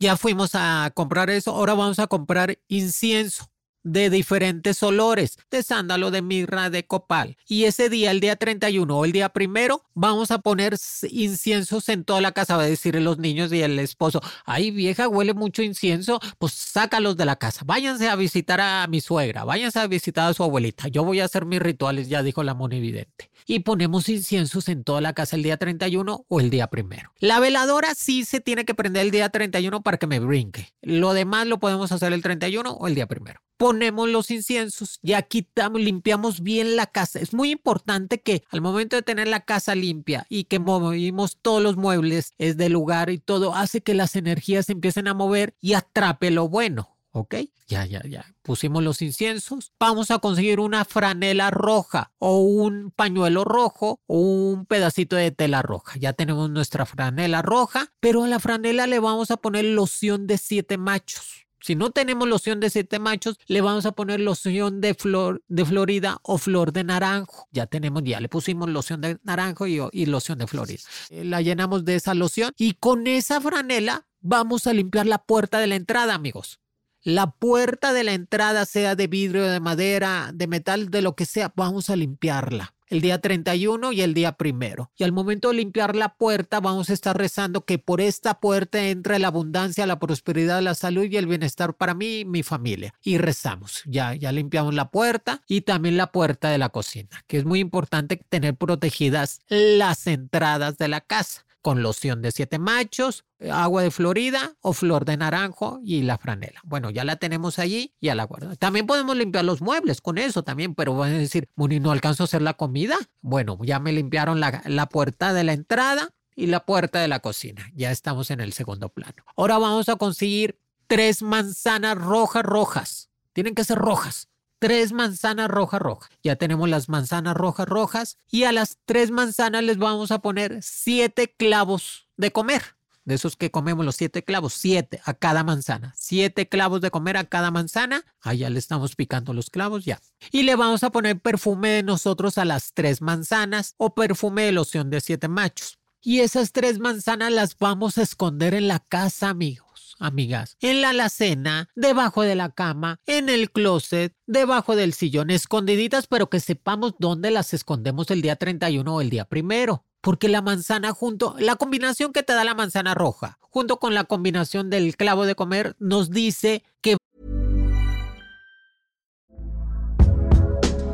Ya 0.00 0.16
fuimos 0.16 0.56
a 0.56 0.90
comprar 0.92 1.30
eso, 1.30 1.52
ahora 1.52 1.74
vamos 1.74 2.00
a 2.00 2.08
comprar 2.08 2.58
incienso 2.66 3.48
de 3.82 4.10
diferentes 4.10 4.82
olores, 4.82 5.38
de 5.50 5.62
sándalo, 5.62 6.10
de 6.10 6.22
mirra, 6.22 6.70
de 6.70 6.86
copal. 6.86 7.36
Y 7.46 7.64
ese 7.64 7.88
día, 7.88 8.10
el 8.10 8.20
día 8.20 8.36
31 8.36 8.96
o 8.96 9.04
el 9.04 9.12
día 9.12 9.28
primero, 9.30 9.84
vamos 9.94 10.30
a 10.30 10.38
poner 10.38 10.76
inciensos 11.10 11.88
en 11.88 12.04
toda 12.04 12.20
la 12.20 12.32
casa. 12.32 12.56
Va 12.56 12.64
a 12.64 12.66
decir 12.66 12.94
los 13.00 13.18
niños 13.18 13.52
y 13.52 13.62
el 13.62 13.78
esposo, 13.78 14.20
ay 14.44 14.70
vieja, 14.70 15.08
huele 15.08 15.34
mucho 15.34 15.62
incienso, 15.62 16.20
pues 16.38 16.52
sácalos 16.52 17.16
de 17.16 17.24
la 17.24 17.36
casa. 17.36 17.62
Váyanse 17.64 18.08
a 18.08 18.16
visitar 18.16 18.60
a 18.60 18.86
mi 18.86 19.00
suegra, 19.00 19.44
váyanse 19.44 19.78
a 19.78 19.86
visitar 19.86 20.30
a 20.30 20.34
su 20.34 20.42
abuelita. 20.42 20.88
Yo 20.88 21.04
voy 21.04 21.20
a 21.20 21.24
hacer 21.24 21.46
mis 21.46 21.60
rituales, 21.60 22.08
ya 22.08 22.22
dijo 22.22 22.42
la 22.42 22.54
monividente. 22.54 23.30
Y 23.46 23.60
ponemos 23.60 24.08
inciensos 24.08 24.68
en 24.68 24.84
toda 24.84 25.00
la 25.00 25.12
casa 25.12 25.36
el 25.36 25.42
día 25.42 25.56
31 25.56 26.24
o 26.28 26.40
el 26.40 26.50
día 26.50 26.68
primero. 26.68 27.12
La 27.18 27.40
veladora 27.40 27.94
sí 27.94 28.24
se 28.24 28.40
tiene 28.40 28.64
que 28.64 28.74
prender 28.74 29.02
el 29.02 29.10
día 29.10 29.28
31 29.30 29.82
para 29.82 29.96
que 29.96 30.06
me 30.06 30.20
brinque. 30.20 30.68
Lo 30.82 31.14
demás 31.14 31.46
lo 31.46 31.58
podemos 31.58 31.90
hacer 31.92 32.12
el 32.12 32.22
31 32.22 32.70
o 32.70 32.86
el 32.86 32.94
día 32.94 33.06
primero 33.06 33.40
ponemos 33.70 34.08
los 34.08 34.32
inciensos, 34.32 34.98
ya 35.00 35.22
quitamos, 35.22 35.80
limpiamos 35.80 36.40
bien 36.40 36.74
la 36.74 36.86
casa. 36.86 37.20
Es 37.20 37.32
muy 37.32 37.52
importante 37.52 38.20
que 38.20 38.42
al 38.50 38.60
momento 38.60 38.96
de 38.96 39.02
tener 39.02 39.28
la 39.28 39.44
casa 39.44 39.76
limpia 39.76 40.26
y 40.28 40.44
que 40.44 40.58
movimos 40.58 41.38
todos 41.40 41.62
los 41.62 41.76
muebles 41.76 42.34
es 42.38 42.56
del 42.56 42.72
lugar 42.72 43.10
y 43.10 43.18
todo, 43.18 43.54
hace 43.54 43.80
que 43.80 43.94
las 43.94 44.16
energías 44.16 44.66
se 44.66 44.72
empiecen 44.72 45.06
a 45.06 45.14
mover 45.14 45.54
y 45.60 45.74
atrape 45.74 46.32
lo 46.32 46.48
bueno. 46.48 46.96
¿Ok? 47.12 47.36
Ya, 47.68 47.86
ya, 47.86 48.02
ya. 48.02 48.34
Pusimos 48.42 48.82
los 48.82 49.02
inciensos. 49.02 49.72
Vamos 49.78 50.10
a 50.10 50.18
conseguir 50.18 50.58
una 50.58 50.84
franela 50.84 51.52
roja 51.52 52.10
o 52.18 52.40
un 52.40 52.90
pañuelo 52.90 53.44
rojo 53.44 54.00
o 54.08 54.18
un 54.18 54.66
pedacito 54.66 55.14
de 55.14 55.30
tela 55.30 55.62
roja. 55.62 55.96
Ya 55.96 56.12
tenemos 56.12 56.50
nuestra 56.50 56.86
franela 56.86 57.40
roja, 57.40 57.92
pero 58.00 58.24
a 58.24 58.28
la 58.28 58.40
franela 58.40 58.88
le 58.88 58.98
vamos 58.98 59.30
a 59.30 59.36
poner 59.36 59.64
loción 59.64 60.26
de 60.26 60.38
siete 60.38 60.76
machos. 60.76 61.46
Si 61.60 61.74
no 61.74 61.90
tenemos 61.90 62.28
loción 62.28 62.60
de 62.60 62.70
siete 62.70 62.98
machos, 62.98 63.38
le 63.46 63.60
vamos 63.60 63.86
a 63.86 63.92
poner 63.92 64.20
loción 64.20 64.80
de 64.80 64.94
flor 64.94 65.42
de 65.48 65.64
Florida 65.64 66.18
o 66.22 66.38
flor 66.38 66.72
de 66.72 66.84
naranjo. 66.84 67.48
Ya 67.52 67.66
tenemos, 67.66 68.02
ya 68.04 68.20
le 68.20 68.28
pusimos 68.28 68.68
loción 68.68 69.00
de 69.00 69.18
naranjo 69.22 69.66
y, 69.66 69.80
y 69.92 70.06
loción 70.06 70.38
de 70.38 70.46
Florida. 70.46 70.80
Eh, 71.10 71.24
la 71.24 71.42
llenamos 71.42 71.84
de 71.84 71.96
esa 71.96 72.14
loción 72.14 72.52
y 72.56 72.74
con 72.74 73.06
esa 73.06 73.40
franela 73.40 74.06
vamos 74.20 74.66
a 74.66 74.72
limpiar 74.72 75.06
la 75.06 75.18
puerta 75.18 75.58
de 75.58 75.66
la 75.66 75.76
entrada, 75.76 76.14
amigos. 76.14 76.60
La 77.02 77.30
puerta 77.30 77.92
de 77.92 78.04
la 78.04 78.12
entrada, 78.12 78.66
sea 78.66 78.94
de 78.94 79.06
vidrio, 79.06 79.44
de 79.46 79.60
madera, 79.60 80.32
de 80.34 80.46
metal, 80.46 80.90
de 80.90 81.00
lo 81.00 81.14
que 81.14 81.24
sea, 81.24 81.52
vamos 81.56 81.88
a 81.88 81.96
limpiarla 81.96 82.74
el 82.90 83.00
día 83.00 83.20
31 83.20 83.92
y 83.92 84.02
el 84.02 84.12
día 84.14 84.32
primero. 84.32 84.90
Y 84.96 85.04
al 85.04 85.12
momento 85.12 85.48
de 85.48 85.54
limpiar 85.54 85.96
la 85.96 86.14
puerta, 86.14 86.60
vamos 86.60 86.90
a 86.90 86.92
estar 86.92 87.16
rezando 87.16 87.64
que 87.64 87.78
por 87.78 88.00
esta 88.00 88.40
puerta 88.40 88.88
entre 88.88 89.18
la 89.18 89.28
abundancia, 89.28 89.86
la 89.86 89.98
prosperidad, 89.98 90.60
la 90.60 90.74
salud 90.74 91.04
y 91.04 91.16
el 91.16 91.26
bienestar 91.26 91.74
para 91.74 91.94
mí 91.94 92.20
y 92.20 92.24
mi 92.24 92.42
familia. 92.42 92.92
Y 93.02 93.18
rezamos. 93.18 93.82
Ya, 93.86 94.14
ya 94.14 94.32
limpiamos 94.32 94.74
la 94.74 94.90
puerta 94.90 95.40
y 95.46 95.62
también 95.62 95.96
la 95.96 96.12
puerta 96.12 96.50
de 96.50 96.58
la 96.58 96.68
cocina, 96.68 97.24
que 97.26 97.38
es 97.38 97.44
muy 97.44 97.60
importante 97.60 98.20
tener 98.28 98.56
protegidas 98.56 99.40
las 99.48 100.06
entradas 100.06 100.76
de 100.76 100.88
la 100.88 101.00
casa 101.00 101.46
con 101.62 101.82
loción 101.82 102.22
de 102.22 102.32
siete 102.32 102.58
machos, 102.58 103.24
agua 103.50 103.82
de 103.82 103.90
Florida 103.90 104.54
o 104.60 104.72
flor 104.72 105.04
de 105.04 105.16
naranjo 105.16 105.80
y 105.84 106.02
la 106.02 106.18
franela. 106.18 106.60
Bueno, 106.64 106.90
ya 106.90 107.04
la 107.04 107.16
tenemos 107.16 107.58
allí, 107.58 107.94
ya 108.00 108.14
la 108.14 108.24
guardo. 108.24 108.56
También 108.56 108.86
podemos 108.86 109.16
limpiar 109.16 109.44
los 109.44 109.60
muebles 109.60 110.00
con 110.00 110.18
eso 110.18 110.42
también, 110.42 110.74
pero 110.74 110.94
van 110.94 111.12
a 111.12 111.18
decir, 111.18 111.48
Muni, 111.56 111.80
¿no 111.80 111.90
alcanzo 111.90 112.22
a 112.22 112.26
hacer 112.26 112.42
la 112.42 112.54
comida? 112.54 112.96
Bueno, 113.20 113.58
ya 113.62 113.78
me 113.78 113.92
limpiaron 113.92 114.40
la, 114.40 114.62
la 114.66 114.86
puerta 114.86 115.32
de 115.32 115.44
la 115.44 115.52
entrada 115.52 116.10
y 116.34 116.46
la 116.46 116.64
puerta 116.64 117.00
de 117.00 117.08
la 117.08 117.20
cocina. 117.20 117.70
Ya 117.74 117.90
estamos 117.90 118.30
en 118.30 118.40
el 118.40 118.52
segundo 118.52 118.88
plano. 118.88 119.24
Ahora 119.36 119.58
vamos 119.58 119.88
a 119.88 119.96
conseguir 119.96 120.58
tres 120.86 121.22
manzanas 121.22 121.98
rojas 121.98 122.42
rojas. 122.42 123.10
Tienen 123.32 123.54
que 123.54 123.64
ser 123.64 123.78
rojas 123.78 124.29
tres 124.60 124.92
manzanas 124.92 125.48
rojas 125.48 125.80
rojas. 125.80 126.10
Ya 126.22 126.36
tenemos 126.36 126.68
las 126.68 126.88
manzanas 126.88 127.36
rojas 127.36 127.66
rojas 127.66 128.18
y 128.30 128.44
a 128.44 128.52
las 128.52 128.78
tres 128.84 129.10
manzanas 129.10 129.64
les 129.64 129.78
vamos 129.78 130.12
a 130.12 130.20
poner 130.20 130.62
siete 130.62 131.34
clavos 131.36 132.06
de 132.16 132.30
comer. 132.30 132.62
De 133.04 133.14
esos 133.14 133.34
que 133.34 133.50
comemos 133.50 133.84
los 133.84 133.96
siete 133.96 134.22
clavos, 134.22 134.52
siete 134.52 135.00
a 135.04 135.14
cada 135.14 135.42
manzana. 135.42 135.94
Siete 135.96 136.48
clavos 136.48 136.82
de 136.82 136.90
comer 136.90 137.16
a 137.16 137.24
cada 137.24 137.50
manzana. 137.50 138.04
Ahí 138.20 138.38
ya 138.38 138.50
le 138.50 138.58
estamos 138.58 138.94
picando 138.94 139.32
los 139.32 139.48
clavos, 139.48 139.86
ya. 139.86 140.00
Y 140.30 140.42
le 140.42 140.54
vamos 140.54 140.84
a 140.84 140.90
poner 140.90 141.18
perfume 141.18 141.70
de 141.70 141.82
nosotros 141.82 142.36
a 142.36 142.44
las 142.44 142.74
tres 142.74 143.00
manzanas 143.00 143.74
o 143.78 143.94
perfume 143.94 144.42
de 144.42 144.52
loción 144.52 144.90
de 144.90 145.00
siete 145.00 145.26
machos. 145.26 145.78
Y 146.02 146.20
esas 146.20 146.52
tres 146.52 146.78
manzanas 146.78 147.32
las 147.32 147.58
vamos 147.58 147.96
a 147.96 148.02
esconder 148.02 148.54
en 148.54 148.68
la 148.68 148.80
casa, 148.80 149.30
amigo 149.30 149.69
amigas, 150.00 150.56
en 150.60 150.80
la 150.80 150.90
alacena, 150.90 151.68
debajo 151.76 152.22
de 152.22 152.34
la 152.34 152.50
cama, 152.50 152.98
en 153.06 153.28
el 153.28 153.50
closet, 153.52 154.14
debajo 154.26 154.74
del 154.74 154.92
sillón, 154.92 155.30
escondiditas, 155.30 156.06
pero 156.06 156.28
que 156.28 156.40
sepamos 156.40 156.94
dónde 156.98 157.30
las 157.30 157.54
escondemos 157.54 158.10
el 158.10 158.22
día 158.22 158.36
31 158.36 158.94
o 158.94 159.00
el 159.00 159.10
día 159.10 159.24
primero. 159.26 159.84
Porque 160.00 160.28
la 160.28 160.40
manzana 160.40 160.92
junto, 160.92 161.36
la 161.38 161.56
combinación 161.56 162.12
que 162.12 162.22
te 162.22 162.32
da 162.32 162.42
la 162.42 162.54
manzana 162.54 162.94
roja, 162.94 163.38
junto 163.42 163.78
con 163.78 163.92
la 163.92 164.04
combinación 164.04 164.70
del 164.70 164.96
clavo 164.96 165.26
de 165.26 165.34
comer, 165.34 165.76
nos 165.78 166.10
dice 166.10 166.64
que 166.80 166.96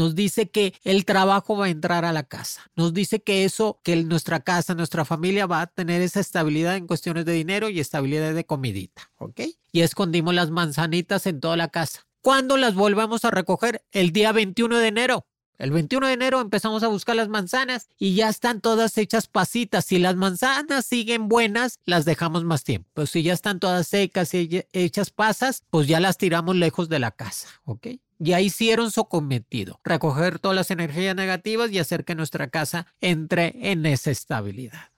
Nos 0.00 0.14
dice 0.14 0.48
que 0.48 0.72
el 0.82 1.04
trabajo 1.04 1.58
va 1.58 1.66
a 1.66 1.68
entrar 1.68 2.06
a 2.06 2.12
la 2.14 2.22
casa. 2.22 2.62
Nos 2.74 2.94
dice 2.94 3.20
que 3.20 3.44
eso, 3.44 3.80
que 3.82 4.02
nuestra 4.02 4.40
casa, 4.40 4.74
nuestra 4.74 5.04
familia 5.04 5.44
va 5.44 5.60
a 5.60 5.66
tener 5.66 6.00
esa 6.00 6.20
estabilidad 6.20 6.76
en 6.76 6.86
cuestiones 6.86 7.26
de 7.26 7.34
dinero 7.34 7.68
y 7.68 7.80
estabilidad 7.80 8.32
de 8.32 8.46
comidita. 8.46 9.10
¿Ok? 9.18 9.42
Y 9.72 9.82
escondimos 9.82 10.32
las 10.32 10.50
manzanitas 10.50 11.26
en 11.26 11.38
toda 11.38 11.58
la 11.58 11.68
casa. 11.68 12.06
¿Cuándo 12.22 12.56
las 12.56 12.74
volvemos 12.74 13.26
a 13.26 13.30
recoger? 13.30 13.84
El 13.92 14.10
día 14.12 14.32
21 14.32 14.78
de 14.78 14.88
enero. 14.88 15.26
El 15.58 15.70
21 15.70 16.06
de 16.06 16.12
enero 16.14 16.40
empezamos 16.40 16.82
a 16.82 16.88
buscar 16.88 17.16
las 17.16 17.28
manzanas 17.28 17.90
y 17.98 18.14
ya 18.14 18.30
están 18.30 18.62
todas 18.62 18.96
hechas 18.96 19.26
pasitas. 19.26 19.84
Si 19.84 19.98
las 19.98 20.16
manzanas 20.16 20.86
siguen 20.86 21.28
buenas, 21.28 21.78
las 21.84 22.06
dejamos 22.06 22.44
más 22.44 22.64
tiempo. 22.64 22.88
Pero 22.94 23.06
si 23.06 23.22
ya 23.22 23.34
están 23.34 23.60
todas 23.60 23.86
secas 23.86 24.32
y 24.32 24.64
hechas 24.72 25.10
pasas, 25.10 25.62
pues 25.68 25.86
ya 25.86 26.00
las 26.00 26.16
tiramos 26.16 26.56
lejos 26.56 26.88
de 26.88 27.00
la 27.00 27.10
casa. 27.10 27.48
¿Ok? 27.66 27.88
Ya 28.20 28.40
hicieron 28.40 28.92
su 28.92 29.06
cometido, 29.06 29.80
recoger 29.82 30.38
todas 30.38 30.54
las 30.54 30.70
energías 30.70 31.16
negativas 31.16 31.72
y 31.72 31.78
hacer 31.78 32.04
que 32.04 32.14
nuestra 32.14 32.48
casa 32.48 32.86
entre 33.00 33.72
en 33.72 33.86
esa 33.86 34.12
estabilidad. 34.12 34.90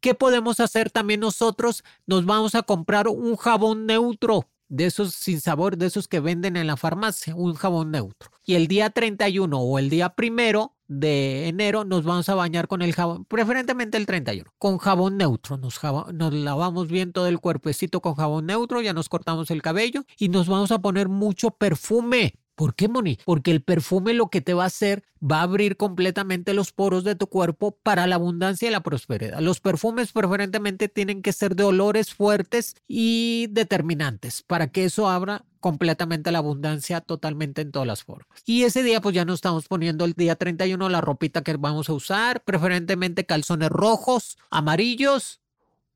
¿Qué 0.00 0.14
podemos 0.14 0.58
hacer 0.58 0.90
también 0.90 1.20
nosotros? 1.20 1.84
Nos 2.06 2.24
vamos 2.26 2.56
a 2.56 2.62
comprar 2.62 3.06
un 3.06 3.36
jabón 3.36 3.86
neutro 3.86 4.48
de 4.68 4.86
esos 4.86 5.14
sin 5.14 5.40
sabor, 5.40 5.76
de 5.76 5.86
esos 5.86 6.08
que 6.08 6.18
venden 6.18 6.56
en 6.56 6.66
la 6.66 6.78
farmacia, 6.78 7.34
un 7.36 7.54
jabón 7.54 7.90
neutro. 7.90 8.30
Y 8.44 8.54
el 8.54 8.66
día 8.66 8.88
31 8.90 9.56
o 9.56 9.78
el 9.78 9.90
día 9.90 10.14
primero 10.14 10.74
de 10.88 11.48
enero 11.48 11.84
nos 11.84 12.04
vamos 12.04 12.28
a 12.30 12.34
bañar 12.34 12.68
con 12.68 12.80
el 12.80 12.94
jabón, 12.94 13.26
preferentemente 13.26 13.98
el 13.98 14.06
31, 14.06 14.50
con 14.58 14.78
jabón 14.78 15.18
neutro. 15.18 15.58
Nos, 15.58 15.78
nos 16.14 16.32
lavamos 16.32 16.88
bien 16.88 17.12
todo 17.12 17.28
el 17.28 17.38
cuerpecito 17.38 18.00
con 18.00 18.14
jabón 18.14 18.46
neutro, 18.46 18.80
ya 18.80 18.94
nos 18.94 19.10
cortamos 19.10 19.50
el 19.50 19.60
cabello 19.60 20.04
y 20.18 20.30
nos 20.30 20.48
vamos 20.48 20.72
a 20.72 20.80
poner 20.80 21.08
mucho 21.08 21.50
perfume. 21.50 22.34
¿Por 22.54 22.74
qué, 22.74 22.88
Moni? 22.88 23.18
Porque 23.24 23.50
el 23.50 23.62
perfume 23.62 24.12
lo 24.12 24.28
que 24.28 24.40
te 24.40 24.54
va 24.54 24.64
a 24.64 24.66
hacer 24.66 25.04
va 25.22 25.38
a 25.38 25.42
abrir 25.42 25.76
completamente 25.76 26.52
los 26.52 26.72
poros 26.72 27.02
de 27.02 27.14
tu 27.14 27.26
cuerpo 27.26 27.78
para 27.82 28.06
la 28.06 28.16
abundancia 28.16 28.68
y 28.68 28.70
la 28.70 28.82
prosperidad. 28.82 29.40
Los 29.40 29.60
perfumes 29.60 30.12
preferentemente 30.12 30.88
tienen 30.88 31.22
que 31.22 31.32
ser 31.32 31.56
de 31.56 31.64
olores 31.64 32.12
fuertes 32.12 32.76
y 32.86 33.46
determinantes 33.50 34.42
para 34.42 34.68
que 34.68 34.84
eso 34.84 35.08
abra 35.08 35.44
completamente 35.60 36.32
la 36.32 36.38
abundancia 36.38 37.00
totalmente 37.00 37.62
en 37.62 37.72
todas 37.72 37.86
las 37.86 38.02
formas. 38.02 38.42
Y 38.44 38.64
ese 38.64 38.82
día 38.82 39.00
pues 39.00 39.14
ya 39.14 39.24
nos 39.24 39.36
estamos 39.36 39.68
poniendo 39.68 40.04
el 40.04 40.12
día 40.12 40.36
31 40.36 40.88
la 40.88 41.00
ropita 41.00 41.42
que 41.42 41.56
vamos 41.56 41.88
a 41.88 41.94
usar, 41.94 42.42
preferentemente 42.44 43.24
calzones 43.24 43.70
rojos, 43.70 44.36
amarillos 44.50 45.40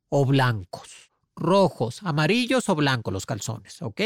o 0.09 0.25
blancos. 0.25 1.11
Rojos, 1.35 2.01
amarillos 2.03 2.69
o 2.71 2.75
blancos 2.77 3.13
los 3.13 3.27
calzones, 3.27 3.83
¿ok? 3.83 4.01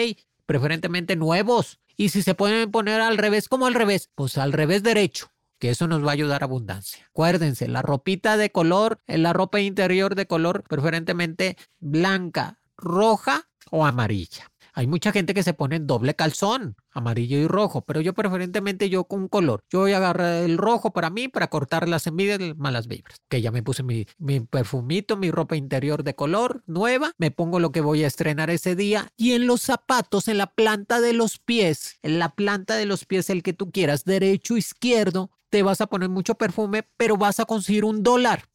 Preferentemente 0.47 1.15
nuevos 1.15 1.79
y 2.01 2.09
si 2.09 2.23
se 2.23 2.35
pueden 2.35 2.71
poner 2.71 3.03
al 3.03 3.19
revés, 3.19 3.47
como 3.47 3.67
al 3.67 3.75
revés, 3.75 4.09
pues 4.15 4.39
al 4.39 4.55
revés 4.55 4.83
derecho 4.83 5.31
que 5.59 5.69
eso 5.69 5.87
nos 5.87 6.03
va 6.03 6.09
a 6.09 6.13
ayudar 6.15 6.43
a 6.43 6.47
abundancia. 6.47 7.05
Acuérdense, 7.11 7.69
la 7.69 7.83
ropita 7.83 8.39
de 8.39 8.51
color, 8.51 9.03
la 9.07 9.35
ropa 9.35 9.61
interior 9.61 10.15
de 10.15 10.27
color 10.27 10.65
preferentemente 10.67 11.59
blanca, 11.79 12.59
roja 12.79 13.51
o 13.71 13.85
amarilla. 13.85 14.50
Hay 14.73 14.87
mucha 14.87 15.13
gente 15.13 15.35
que 15.35 15.43
se 15.43 15.55
pone 15.55 15.77
en 15.77 15.87
doble 15.87 16.15
calzón, 16.15 16.77
amarillo 16.93 17.39
y 17.39 17.47
rojo, 17.47 17.83
pero 17.83 18.01
yo 18.01 18.15
preferentemente 18.15 18.89
yo 18.89 19.05
con 19.05 19.23
un 19.23 19.29
color. 19.29 19.65
Yo 19.71 19.81
voy 19.81 19.93
a 19.93 19.99
agarrar 19.99 20.45
el 20.45 20.59
rojo 20.59 20.93
para 20.93 21.11
mí, 21.11 21.29
para 21.29 21.49
cortar 21.49 21.89
las 21.89 22.07
y 22.07 22.55
malas 22.57 22.87
vibras. 22.87 23.21
Que 23.29 23.41
ya 23.41 23.51
me 23.51 23.63
puse 23.63 23.83
mi, 23.83 24.07
mi 24.19 24.41
perfumito, 24.41 25.17
mi 25.17 25.31
ropa 25.31 25.57
interior 25.57 26.03
de 26.05 26.15
color 26.15 26.63
nueva, 26.67 27.13
me 27.19 27.31
pongo 27.31 27.61
lo 27.61 27.73
que 27.73 27.81
voy 27.81 28.05
a 28.05 28.07
estrenar 28.07 28.51
ese 28.51 28.77
día 28.77 29.13
y 29.17 29.33
en 29.33 29.47
los 29.47 29.63
zapatos, 29.63 30.29
en 30.29 30.39
la 30.39 30.47
planta 30.47 31.01
de 31.01 31.13
los 31.13 31.39
pies, 31.39 31.99
en 32.03 32.19
la 32.19 32.35
planta 32.35 32.77
de 32.77 32.87
los 32.87 33.05
pies, 33.05 33.31
el 33.31 33.43
que 33.43 33.53
tú 33.53 33.71
quieras, 33.71 34.05
derecho, 34.05 34.57
izquierdo, 34.57 35.31
te 35.51 35.63
vas 35.63 35.81
a 35.81 35.87
poner 35.87 36.09
mucho 36.09 36.37
perfume, 36.37 36.89
pero 36.97 37.17
vas 37.17 37.41
a 37.41 37.45
conseguir 37.45 37.85
un 37.85 38.03
dólar 38.03 38.50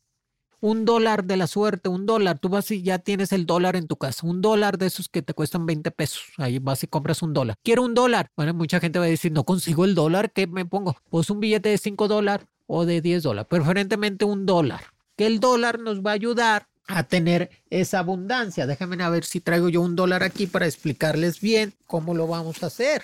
un 0.65 0.83
dólar 0.83 1.25
de 1.25 1.37
la 1.37 1.45
suerte, 1.45 1.89
un 1.89 2.07
dólar, 2.07 2.39
tú 2.39 2.49
vas 2.49 2.71
y 2.71 2.81
ya 2.81 2.97
tienes 2.97 3.31
el 3.31 3.45
dólar 3.45 3.75
en 3.75 3.85
tu 3.85 3.97
casa, 3.97 4.25
un 4.25 4.41
dólar 4.41 4.79
de 4.79 4.87
esos 4.87 5.09
que 5.09 5.21
te 5.21 5.35
cuestan 5.35 5.67
20 5.67 5.91
pesos, 5.91 6.23
ahí 6.37 6.57
vas 6.57 6.81
y 6.83 6.87
compras 6.87 7.21
un 7.21 7.33
dólar. 7.33 7.55
Quiero 7.63 7.83
un 7.83 7.93
dólar. 7.93 8.31
Bueno, 8.35 8.55
mucha 8.55 8.79
gente 8.79 8.97
va 8.97 9.05
a 9.05 9.07
decir, 9.07 9.31
no 9.31 9.43
consigo 9.43 9.85
el 9.85 9.93
dólar, 9.93 10.31
¿qué 10.31 10.47
me 10.47 10.65
pongo? 10.65 10.97
Pues 11.11 11.29
un 11.29 11.39
billete 11.39 11.69
de 11.69 11.77
5 11.77 12.07
dólares 12.07 12.47
o 12.65 12.83
de 12.83 12.99
10 12.99 13.21
dólares, 13.21 13.47
preferentemente 13.47 14.25
un 14.25 14.47
dólar. 14.47 14.85
Que 15.15 15.27
el 15.27 15.39
dólar 15.39 15.79
nos 15.79 16.01
va 16.01 16.11
a 16.11 16.15
ayudar 16.15 16.67
a 16.87 17.03
tener 17.03 17.51
esa 17.69 17.99
abundancia. 17.99 18.65
Déjenme 18.65 19.03
a 19.03 19.09
ver 19.09 19.23
si 19.23 19.41
traigo 19.41 19.69
yo 19.69 19.81
un 19.81 19.95
dólar 19.95 20.23
aquí 20.23 20.47
para 20.47 20.65
explicarles 20.65 21.41
bien 21.41 21.75
cómo 21.85 22.15
lo 22.15 22.25
vamos 22.25 22.63
a 22.63 22.67
hacer. 22.67 23.03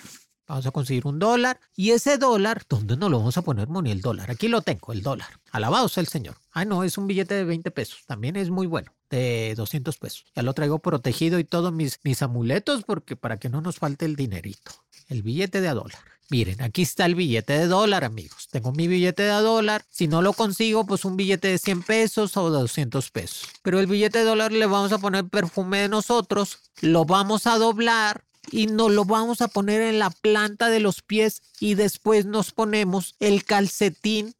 Vamos 0.52 0.66
a 0.66 0.70
conseguir 0.70 1.06
un 1.06 1.18
dólar. 1.18 1.58
Y 1.74 1.92
ese 1.92 2.18
dólar, 2.18 2.64
¿dónde 2.68 2.94
no 2.98 3.08
lo 3.08 3.16
vamos 3.16 3.38
a 3.38 3.42
poner, 3.42 3.68
Moni? 3.68 3.90
El 3.90 4.02
dólar. 4.02 4.30
Aquí 4.30 4.48
lo 4.48 4.60
tengo, 4.60 4.92
el 4.92 5.00
dólar. 5.00 5.28
Alabado 5.50 5.88
sea 5.88 6.02
el 6.02 6.08
Señor. 6.08 6.36
Ah, 6.50 6.66
no, 6.66 6.84
es 6.84 6.98
un 6.98 7.06
billete 7.06 7.32
de 7.32 7.44
20 7.44 7.70
pesos. 7.70 8.00
También 8.06 8.36
es 8.36 8.50
muy 8.50 8.66
bueno. 8.66 8.92
De 9.08 9.54
200 9.56 9.96
pesos. 9.96 10.26
Ya 10.36 10.42
lo 10.42 10.52
traigo 10.52 10.78
protegido 10.80 11.38
y 11.38 11.44
todos 11.44 11.72
mis, 11.72 11.98
amuletos 12.20 12.82
porque 12.84 13.16
para 13.16 13.38
que 13.38 13.48
no 13.48 13.62
nos 13.62 13.78
falte 13.78 14.04
el 14.04 14.14
dinerito. 14.14 14.72
El 15.08 15.22
billete 15.22 15.62
de 15.62 15.68
a 15.68 15.74
dólar. 15.74 16.00
Miren, 16.28 16.60
aquí 16.60 16.82
está 16.82 17.06
el 17.06 17.14
billete 17.14 17.54
de 17.54 17.66
dólar, 17.66 18.04
amigos. 18.04 18.48
Tengo 18.50 18.72
mi 18.72 18.88
billete 18.88 19.22
de 19.22 19.30
dólar. 19.30 19.86
Si 19.88 20.06
no 20.06 20.20
lo 20.20 20.34
consigo, 20.34 20.84
pues 20.84 21.06
un 21.06 21.16
billete 21.16 21.48
de 21.48 21.56
100 21.56 21.82
pesos 21.82 22.36
o 22.36 22.50
de 22.50 22.60
200 22.60 23.10
pesos. 23.10 23.48
Pero 23.62 23.80
el 23.80 23.86
billete 23.86 24.18
de 24.18 24.26
dólar 24.26 24.52
le 24.52 24.66
vamos 24.66 24.92
a 24.92 24.98
poner 24.98 25.24
perfume 25.24 25.78
de 25.78 25.88
nosotros. 25.88 26.58
Lo 26.82 27.06
vamos 27.06 27.46
a 27.46 27.56
doblar 27.56 28.24
y 28.50 28.66
nos 28.66 28.90
lo 28.90 29.04
vamos 29.04 29.40
a 29.40 29.48
poner 29.48 29.82
en 29.82 29.98
la 29.98 30.10
planta 30.10 30.68
de 30.68 30.80
los 30.80 31.02
pies 31.02 31.42
y 31.60 31.74
después 31.74 32.26
nos 32.26 32.52
ponemos 32.52 33.14
el 33.20 33.44
calcetín 33.44 34.34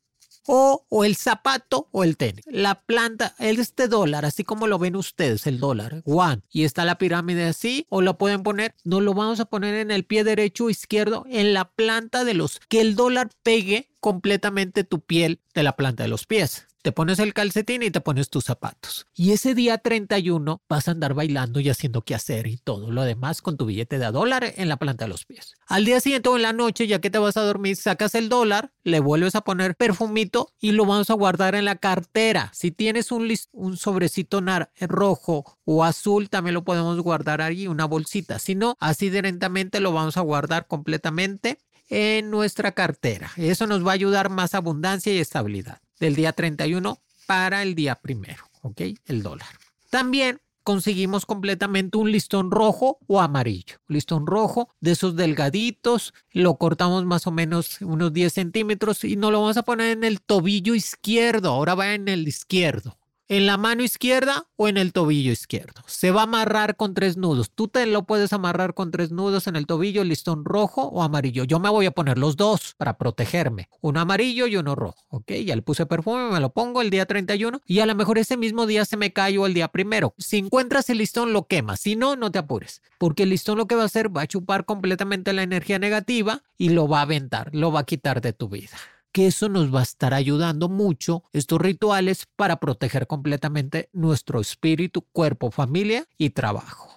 o, 0.47 0.85
o, 0.89 1.05
el 1.05 1.15
zapato 1.15 1.89
o 1.93 2.03
el 2.03 2.17
tenis. 2.17 2.45
La 2.47 2.83
planta, 2.83 3.35
este 3.39 3.87
dólar, 3.87 4.25
así 4.25 4.43
como 4.43 4.67
lo 4.67 4.79
ven 4.79 4.97
ustedes, 4.97 5.47
el 5.47 5.61
dólar, 5.61 6.03
one, 6.05 6.43
y 6.51 6.65
está 6.65 6.85
la 6.85 6.99
pirámide 6.99 7.45
así, 7.45 7.87
o 7.91 8.03
lo 8.03 8.19
pueden 8.19 8.43
poner, 8.43 8.75
nos 8.83 9.03
lo 9.03 9.15
vamos 9.15 9.39
a 9.39 9.45
poner 9.45 9.77
en 9.77 9.93
el 9.93 10.05
pie 10.05 10.25
derecho 10.25 10.65
o 10.65 10.71
izquierdo, 10.71 11.25
en 11.29 11.55
la 11.55 11.71
planta 11.71 12.25
de 12.25 12.35
los, 12.35 12.61
que 12.69 12.81
el 12.81 12.97
dólar 12.97 13.31
pegue 13.45 13.89
completamente 14.01 14.83
tu 14.83 15.01
piel 15.01 15.41
de 15.55 15.63
la 15.63 15.77
planta 15.77 16.03
de 16.03 16.09
los 16.09 16.27
pies 16.27 16.67
te 16.83 16.91
pones 16.91 17.21
el 17.21 17.33
calcetín 17.33 17.83
y 17.83 17.91
te 17.91 18.01
pones 18.01 18.29
tus 18.29 18.45
zapatos. 18.45 19.07
Y 19.15 19.31
ese 19.31 19.55
día 19.55 19.79
31 19.79 20.63
vas 20.69 20.89
a 20.89 20.91
andar 20.91 21.15
bailando 21.15 21.61
y 21.61 21.69
haciendo 21.69 22.03
qué 22.03 22.15
hacer 22.15 22.49
y 22.49 22.57
todo 22.57 22.91
lo 22.91 23.03
demás 23.05 23.41
con 23.41 23.57
tu 23.57 23.67
billete 23.67 23.99
de 23.99 24.11
dólar 24.11 24.53
en 24.57 24.69
la 24.69 24.77
planta 24.77 25.05
de 25.05 25.11
los 25.11 25.25
pies. 25.25 25.55
Al 25.67 25.85
día 25.85 26.01
siguiente 26.01 26.29
o 26.29 26.37
en 26.37 26.43
la 26.43 26.53
noche, 26.53 26.89
ya 26.89 27.01
que 27.01 27.11
te 27.11 27.19
vas 27.19 27.37
a 27.37 27.43
dormir, 27.43 27.77
sacas 27.77 28.17
el 28.17 28.29
dólar, 28.29 28.73
le 28.83 28.99
vuelves 28.99 29.37
a 29.37 29.43
poner 29.43 29.77
perfumito 29.77 30.53
y 30.61 30.73
lo 30.73 30.85
vamos 30.85 31.09
a 31.11 31.15
guardar 31.15 31.55
en 31.55 31.65
la 31.65 31.77
cartera. 31.77 32.51
Si 32.53 32.73
tienes 32.73 33.13
un, 33.13 33.33
un 33.53 33.77
sobrecito 33.77 34.41
nar 34.41 34.73
rojo 34.81 35.59
o 35.65 35.85
azul, 35.85 36.29
también 36.29 36.55
lo 36.55 36.65
podemos 36.65 37.01
guardar 37.01 37.43
ahí, 37.43 37.69
una 37.69 37.85
bolsita. 37.85 38.41
Si 38.41 38.57
no, 38.57 38.77
así 38.81 39.09
directamente 39.09 39.79
lo 39.79 39.93
vamos 39.93 40.17
a 40.17 40.21
guardar 40.23 40.67
completamente 40.67 41.59
en 41.89 42.31
nuestra 42.31 42.73
cartera. 42.73 43.31
Eso 43.37 43.67
nos 43.67 43.87
va 43.87 43.93
a 43.93 43.95
ayudar 43.95 44.31
más 44.31 44.55
abundancia 44.55 45.13
y 45.13 45.19
estabilidad 45.19 45.81
del 46.03 46.17
día 46.17 46.33
31 46.33 46.99
para 47.27 47.63
el 47.63 47.77
día 47.77 47.95
primero, 47.95 48.45
¿ok? 48.63 48.81
El 49.07 49.23
dólar. 49.23 49.47
También 49.89 50.41
conseguimos 50.65 51.27
completamente 51.27 51.97
un 51.97 52.11
listón 52.11 52.51
rojo 52.51 52.99
o 53.07 53.21
amarillo. 53.21 53.77
listón 53.87 54.27
rojo 54.27 54.69
de 54.81 54.93
esos 54.93 55.15
delgaditos, 55.15 56.13
lo 56.33 56.57
cortamos 56.57 57.05
más 57.05 57.29
o 57.29 57.31
menos 57.31 57.81
unos 57.83 58.13
10 58.13 58.33
centímetros 58.33 59.05
y 59.05 59.15
nos 59.15 59.31
lo 59.31 59.43
vamos 59.43 59.57
a 59.57 59.63
poner 59.63 59.91
en 59.91 60.03
el 60.03 60.21
tobillo 60.21 60.75
izquierdo. 60.75 61.51
Ahora 61.51 61.77
va 61.77 61.95
en 61.95 62.09
el 62.09 62.27
izquierdo, 62.27 62.99
en 63.29 63.47
la 63.47 63.57
mano 63.57 63.83
izquierda 63.83 64.47
o 64.57 64.69
en 64.69 64.77
el 64.77 64.93
tobillo 64.93 65.33
izquierdo. 65.33 65.83
Se 65.87 66.11
va 66.11 66.21
a 66.21 66.25
amarrar 66.25 66.77
con 66.77 66.95
tres 66.95 67.17
nudos. 67.17 67.51
Tú 67.51 67.69
te 67.69 67.87
lo 67.87 68.05
puedes 68.05 68.33
amarrar 68.33 68.75
con 68.75 68.91
tres 68.91 69.11
nudos 69.11 69.47
en 69.47 69.57
el 69.57 69.67
tobillo, 69.67 70.05
listón 70.05 70.45
rojo 70.45 70.83
o 70.89 71.03
amarillo. 71.03 71.45
Yo 71.45 71.59
me 71.59 71.71
voy 71.71 71.87
a 71.87 71.93
poner 71.93 72.19
los 72.19 72.37
dos 72.37 72.75
para 72.77 72.99
protegerme. 72.99 73.69
Uno 73.81 74.01
amarillo 74.01 74.47
y 74.47 74.57
uno 74.57 74.75
rojo. 74.75 75.05
Ok, 75.09 75.33
ya 75.45 75.57
le 75.57 75.63
puse 75.63 75.87
perfume, 75.87 76.31
me 76.31 76.41
lo 76.41 76.51
pongo 76.51 76.83
el 76.83 76.91
día 76.91 77.07
31 77.07 77.61
y 77.67 77.81
a 77.81 77.87
lo 77.87 77.95
mejor 77.95 78.19
ese 78.19 78.37
mismo 78.37 78.67
día 78.67 78.85
se 78.85 78.97
me 78.97 79.13
cayó 79.13 79.47
el 79.47 79.55
día 79.55 79.69
primero. 79.69 80.15
Si 80.19 80.39
encuentras 80.39 80.91
el 80.91 80.99
listón, 80.99 81.33
lo 81.33 81.47
quemas. 81.47 81.81
Si 81.81 81.97
no, 81.97 82.17
no 82.17 82.31
te 82.31 82.39
apures. 82.39 82.83
Porque 82.99 83.23
el 83.23 83.31
listón 83.31 83.59
lo 83.59 83.67
que 83.67 83.75
va 83.75 83.83
a 83.83 83.87
hacer 83.87 84.15
va 84.15 84.23
a 84.23 84.27
chupar 84.27 84.65
completamente 84.65 85.33
la 85.33 85.43
energía 85.43 85.79
negativa 85.79 86.43
y 86.59 86.71
lo 86.71 86.89
va 86.89 87.01
a 87.01 87.03
aventar, 87.03 87.55
lo 87.55 87.73
va 87.73 87.81
a 87.81 87.85
quitar 87.85 88.21
de 88.21 88.33
tu 88.33 88.49
vida 88.49 88.77
que 89.13 89.27
eso 89.27 89.49
nos 89.49 89.73
va 89.73 89.81
a 89.81 89.85
estar 89.85 90.15
ayudando 90.15 90.69
mucho, 90.69 91.23
estos 91.33 91.61
rituales, 91.61 92.27
para 92.35 92.59
proteger 92.59 93.07
completamente 93.07 93.91
nuestro 93.93 94.41
espíritu, 94.41 95.03
cuerpo, 95.13 95.51
familia 95.51 96.07
y 96.19 96.31
trabajo. 96.31 96.89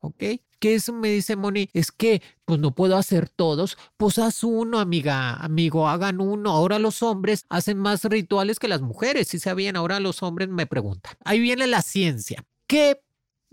¿Ok? 0.00 0.22
¿Qué 0.60 0.74
eso 0.76 0.92
me 0.92 1.08
dice 1.08 1.36
Moni? 1.36 1.68
Es 1.72 1.90
que 1.90 2.22
pues 2.44 2.58
no 2.58 2.74
puedo 2.74 2.96
hacer 2.96 3.28
todos. 3.28 3.76
Pues 3.96 4.18
haz 4.18 4.44
uno, 4.44 4.78
amiga, 4.78 5.34
amigo, 5.34 5.88
hagan 5.88 6.20
uno. 6.20 6.50
Ahora 6.50 6.78
los 6.78 7.02
hombres 7.02 7.44
hacen 7.48 7.78
más 7.78 8.04
rituales 8.04 8.58
que 8.58 8.68
las 8.68 8.80
mujeres. 8.80 9.28
Si 9.28 9.38
sabían, 9.38 9.76
ahora 9.76 10.00
los 10.00 10.22
hombres 10.22 10.48
me 10.48 10.66
preguntan. 10.66 11.14
Ahí 11.24 11.40
viene 11.40 11.66
la 11.66 11.82
ciencia. 11.82 12.44
¿Qué 12.66 13.02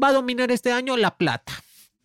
va 0.02 0.10
a 0.10 0.14
dominar 0.14 0.52
este 0.52 0.72
año? 0.72 0.96
La 0.96 1.18
plata. 1.18 1.54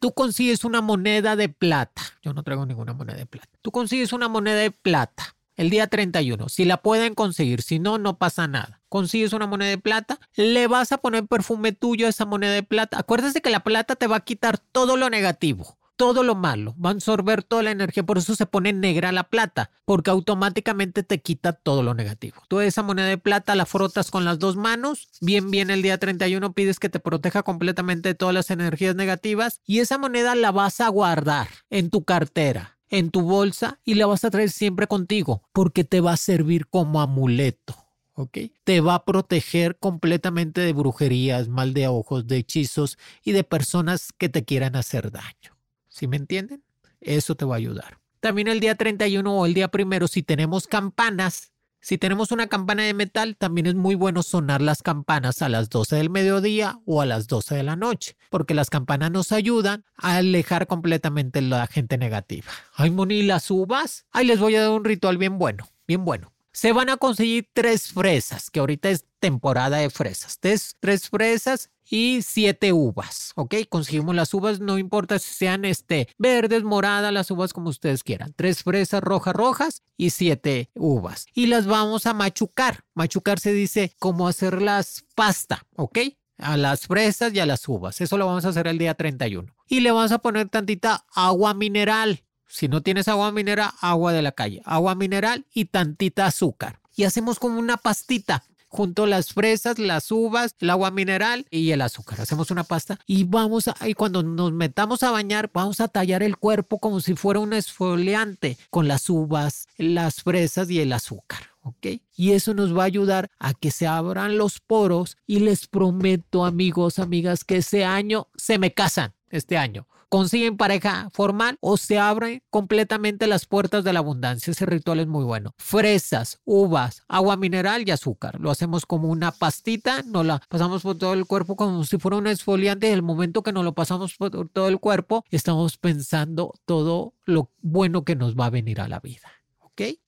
Tú 0.00 0.12
consigues 0.12 0.64
una 0.64 0.80
moneda 0.80 1.36
de 1.36 1.48
plata. 1.48 2.02
Yo 2.22 2.32
no 2.32 2.42
traigo 2.42 2.66
ninguna 2.66 2.92
moneda 2.92 3.16
de 3.16 3.26
plata. 3.26 3.48
Tú 3.62 3.70
consigues 3.70 4.12
una 4.12 4.28
moneda 4.28 4.56
de 4.56 4.70
plata 4.70 5.35
el 5.56 5.70
día 5.70 5.86
31. 5.86 6.48
Si 6.48 6.64
la 6.64 6.78
pueden 6.78 7.14
conseguir, 7.14 7.62
si 7.62 7.78
no, 7.78 7.98
no 7.98 8.18
pasa 8.18 8.46
nada. 8.46 8.80
Consigues 8.88 9.32
una 9.32 9.46
moneda 9.46 9.70
de 9.70 9.78
plata, 9.78 10.20
le 10.36 10.66
vas 10.66 10.92
a 10.92 10.98
poner 10.98 11.26
perfume 11.26 11.72
tuyo 11.72 12.06
a 12.06 12.10
esa 12.10 12.26
moneda 12.26 12.52
de 12.52 12.62
plata. 12.62 12.98
Acuérdate 12.98 13.40
que 13.40 13.50
la 13.50 13.60
plata 13.60 13.96
te 13.96 14.06
va 14.06 14.16
a 14.16 14.24
quitar 14.24 14.58
todo 14.58 14.96
lo 14.96 15.10
negativo, 15.10 15.76
todo 15.96 16.22
lo 16.22 16.34
malo, 16.34 16.74
va 16.82 16.90
a 16.90 16.92
absorber 16.92 17.42
toda 17.42 17.62
la 17.62 17.70
energía, 17.70 18.04
por 18.04 18.18
eso 18.18 18.36
se 18.36 18.46
pone 18.46 18.72
negra 18.72 19.12
la 19.12 19.24
plata, 19.24 19.70
porque 19.84 20.10
automáticamente 20.10 21.02
te 21.02 21.20
quita 21.20 21.52
todo 21.52 21.82
lo 21.82 21.94
negativo. 21.94 22.42
Tú 22.48 22.60
esa 22.60 22.82
moneda 22.82 23.08
de 23.08 23.18
plata 23.18 23.54
la 23.54 23.66
frotas 23.66 24.10
con 24.10 24.24
las 24.24 24.38
dos 24.38 24.56
manos, 24.56 25.08
bien 25.20 25.50
bien 25.50 25.70
el 25.70 25.82
día 25.82 25.98
31 25.98 26.52
pides 26.52 26.78
que 26.78 26.88
te 26.88 27.00
proteja 27.00 27.42
completamente 27.42 28.10
de 28.10 28.14
todas 28.14 28.34
las 28.34 28.50
energías 28.50 28.94
negativas 28.94 29.60
y 29.66 29.80
esa 29.80 29.98
moneda 29.98 30.34
la 30.34 30.52
vas 30.52 30.80
a 30.80 30.88
guardar 30.88 31.48
en 31.70 31.90
tu 31.90 32.04
cartera 32.04 32.75
en 32.88 33.10
tu 33.10 33.22
bolsa 33.22 33.80
y 33.84 33.94
la 33.94 34.06
vas 34.06 34.24
a 34.24 34.30
traer 34.30 34.50
siempre 34.50 34.86
contigo 34.86 35.42
porque 35.52 35.84
te 35.84 36.00
va 36.00 36.12
a 36.12 36.16
servir 36.16 36.66
como 36.66 37.00
amuleto. 37.00 37.74
¿ok? 38.14 38.38
Te 38.64 38.80
va 38.80 38.94
a 38.94 39.04
proteger 39.04 39.78
completamente 39.78 40.60
de 40.60 40.72
brujerías, 40.72 41.48
mal 41.48 41.74
de 41.74 41.86
ojos, 41.86 42.26
de 42.26 42.38
hechizos 42.38 42.98
y 43.22 43.32
de 43.32 43.44
personas 43.44 44.12
que 44.16 44.28
te 44.28 44.44
quieran 44.44 44.74
hacer 44.74 45.12
daño. 45.12 45.56
¿Sí 45.88 46.06
me 46.06 46.16
entienden? 46.16 46.62
Eso 47.00 47.34
te 47.36 47.44
va 47.44 47.54
a 47.54 47.58
ayudar. 47.58 47.98
También 48.20 48.48
el 48.48 48.60
día 48.60 48.74
31 48.74 49.38
o 49.38 49.46
el 49.46 49.54
día 49.54 49.68
primero, 49.68 50.08
si 50.08 50.22
tenemos 50.22 50.66
campanas, 50.66 51.52
Si 51.86 51.98
tenemos 51.98 52.32
una 52.32 52.48
campana 52.48 52.82
de 52.82 52.94
metal, 52.94 53.36
también 53.36 53.68
es 53.68 53.76
muy 53.76 53.94
bueno 53.94 54.24
sonar 54.24 54.60
las 54.60 54.82
campanas 54.82 55.40
a 55.40 55.48
las 55.48 55.70
12 55.70 55.94
del 55.94 56.10
mediodía 56.10 56.80
o 56.84 57.00
a 57.00 57.06
las 57.06 57.28
12 57.28 57.54
de 57.54 57.62
la 57.62 57.76
noche, 57.76 58.16
porque 58.28 58.54
las 58.54 58.70
campanas 58.70 59.12
nos 59.12 59.30
ayudan 59.30 59.84
a 59.96 60.16
alejar 60.16 60.66
completamente 60.66 61.40
la 61.42 61.64
gente 61.68 61.96
negativa. 61.96 62.48
Ay, 62.74 62.90
Moni, 62.90 63.22
las 63.22 63.52
uvas. 63.52 64.04
Ay, 64.10 64.26
les 64.26 64.40
voy 64.40 64.56
a 64.56 64.62
dar 64.62 64.70
un 64.70 64.84
ritual 64.84 65.16
bien 65.16 65.38
bueno, 65.38 65.68
bien 65.86 66.04
bueno 66.04 66.32
se 66.56 66.72
van 66.72 66.88
a 66.88 66.96
conseguir 66.96 67.50
tres 67.52 67.92
fresas, 67.92 68.50
que 68.50 68.60
ahorita 68.60 68.88
es 68.88 69.04
temporada 69.20 69.76
de 69.76 69.90
fresas. 69.90 70.38
Tres, 70.40 70.74
tres 70.80 71.10
fresas 71.10 71.70
y 71.84 72.22
siete 72.22 72.72
uvas, 72.72 73.32
¿ok? 73.34 73.56
Conseguimos 73.68 74.14
las 74.14 74.32
uvas, 74.32 74.58
no 74.58 74.78
importa 74.78 75.18
si 75.18 75.34
sean 75.34 75.66
este, 75.66 76.08
verdes, 76.16 76.64
moradas, 76.64 77.12
las 77.12 77.30
uvas 77.30 77.52
como 77.52 77.68
ustedes 77.68 78.02
quieran. 78.02 78.32
Tres 78.34 78.62
fresas 78.62 79.02
rojas, 79.02 79.34
rojas 79.34 79.82
y 79.98 80.10
siete 80.10 80.70
uvas. 80.74 81.26
Y 81.34 81.48
las 81.48 81.66
vamos 81.66 82.06
a 82.06 82.14
machucar. 82.14 82.84
Machucar 82.94 83.38
se 83.38 83.52
dice 83.52 83.94
como 83.98 84.26
hacerlas 84.26 85.04
pasta, 85.14 85.66
¿ok? 85.76 85.98
A 86.38 86.56
las 86.56 86.86
fresas 86.86 87.34
y 87.34 87.40
a 87.40 87.44
las 87.44 87.68
uvas. 87.68 88.00
Eso 88.00 88.16
lo 88.16 88.24
vamos 88.24 88.46
a 88.46 88.48
hacer 88.48 88.66
el 88.66 88.78
día 88.78 88.94
31. 88.94 89.54
Y 89.68 89.80
le 89.80 89.90
vamos 89.90 90.10
a 90.10 90.20
poner 90.20 90.48
tantita 90.48 91.04
agua 91.14 91.52
mineral. 91.52 92.22
Si 92.48 92.68
no 92.68 92.82
tienes 92.82 93.08
agua 93.08 93.32
mineral, 93.32 93.70
agua 93.80 94.12
de 94.12 94.22
la 94.22 94.32
calle, 94.32 94.62
agua 94.64 94.94
mineral 94.94 95.46
y 95.52 95.66
tantita 95.66 96.26
azúcar. 96.26 96.80
Y 96.94 97.04
hacemos 97.04 97.38
como 97.38 97.58
una 97.58 97.76
pastita 97.76 98.44
junto 98.68 99.06
las 99.06 99.32
fresas, 99.32 99.78
las 99.78 100.10
uvas, 100.10 100.54
el 100.60 100.70
agua 100.70 100.90
mineral 100.90 101.46
y 101.50 101.70
el 101.70 101.80
azúcar. 101.80 102.20
Hacemos 102.20 102.50
una 102.50 102.64
pasta 102.64 102.98
y 103.06 103.24
vamos 103.24 103.68
a, 103.68 103.88
y 103.88 103.94
cuando 103.94 104.22
nos 104.22 104.52
metamos 104.52 105.02
a 105.02 105.10
bañar, 105.10 105.50
vamos 105.52 105.80
a 105.80 105.88
tallar 105.88 106.22
el 106.22 106.36
cuerpo 106.36 106.78
como 106.78 107.00
si 107.00 107.14
fuera 107.14 107.40
un 107.40 107.52
esfoliante 107.52 108.58
con 108.70 108.86
las 108.86 109.08
uvas, 109.08 109.68
las 109.78 110.22
fresas 110.22 110.70
y 110.70 110.80
el 110.80 110.92
azúcar. 110.92 111.40
¿ok? 111.62 111.86
Y 112.14 112.32
eso 112.32 112.54
nos 112.54 112.76
va 112.76 112.82
a 112.82 112.86
ayudar 112.86 113.30
a 113.38 113.54
que 113.54 113.70
se 113.70 113.86
abran 113.86 114.36
los 114.36 114.60
poros 114.60 115.16
y 115.26 115.40
les 115.40 115.66
prometo 115.66 116.44
amigos, 116.44 116.98
amigas, 116.98 117.44
que 117.44 117.56
ese 117.58 117.84
año 117.84 118.28
se 118.36 118.58
me 118.58 118.72
casan, 118.72 119.14
este 119.30 119.56
año 119.56 119.86
consiguen 120.08 120.56
pareja 120.56 121.08
formal 121.12 121.58
o 121.60 121.76
se 121.76 121.98
abren 121.98 122.42
completamente 122.50 123.26
las 123.26 123.46
puertas 123.46 123.84
de 123.84 123.92
la 123.92 124.00
abundancia. 124.00 124.50
Ese 124.50 124.66
ritual 124.66 125.00
es 125.00 125.06
muy 125.06 125.24
bueno. 125.24 125.54
Fresas, 125.58 126.40
uvas, 126.44 127.02
agua 127.08 127.36
mineral 127.36 127.86
y 127.86 127.90
azúcar. 127.90 128.40
Lo 128.40 128.50
hacemos 128.50 128.86
como 128.86 129.08
una 129.08 129.32
pastita, 129.32 130.02
nos 130.02 130.26
la 130.26 130.42
pasamos 130.48 130.82
por 130.82 130.96
todo 130.96 131.14
el 131.14 131.26
cuerpo 131.26 131.56
como 131.56 131.84
si 131.84 131.98
fuera 131.98 132.16
un 132.16 132.26
esfoliante. 132.26 132.88
Y 132.88 132.92
el 132.92 133.02
momento 133.02 133.42
que 133.42 133.52
nos 133.52 133.64
lo 133.64 133.74
pasamos 133.74 134.16
por 134.16 134.48
todo 134.48 134.68
el 134.68 134.80
cuerpo, 134.80 135.24
estamos 135.30 135.78
pensando 135.78 136.54
todo 136.64 137.14
lo 137.24 137.50
bueno 137.60 138.04
que 138.04 138.16
nos 138.16 138.36
va 138.36 138.46
a 138.46 138.50
venir 138.50 138.80
a 138.80 138.88
la 138.88 139.00
vida. 139.00 139.35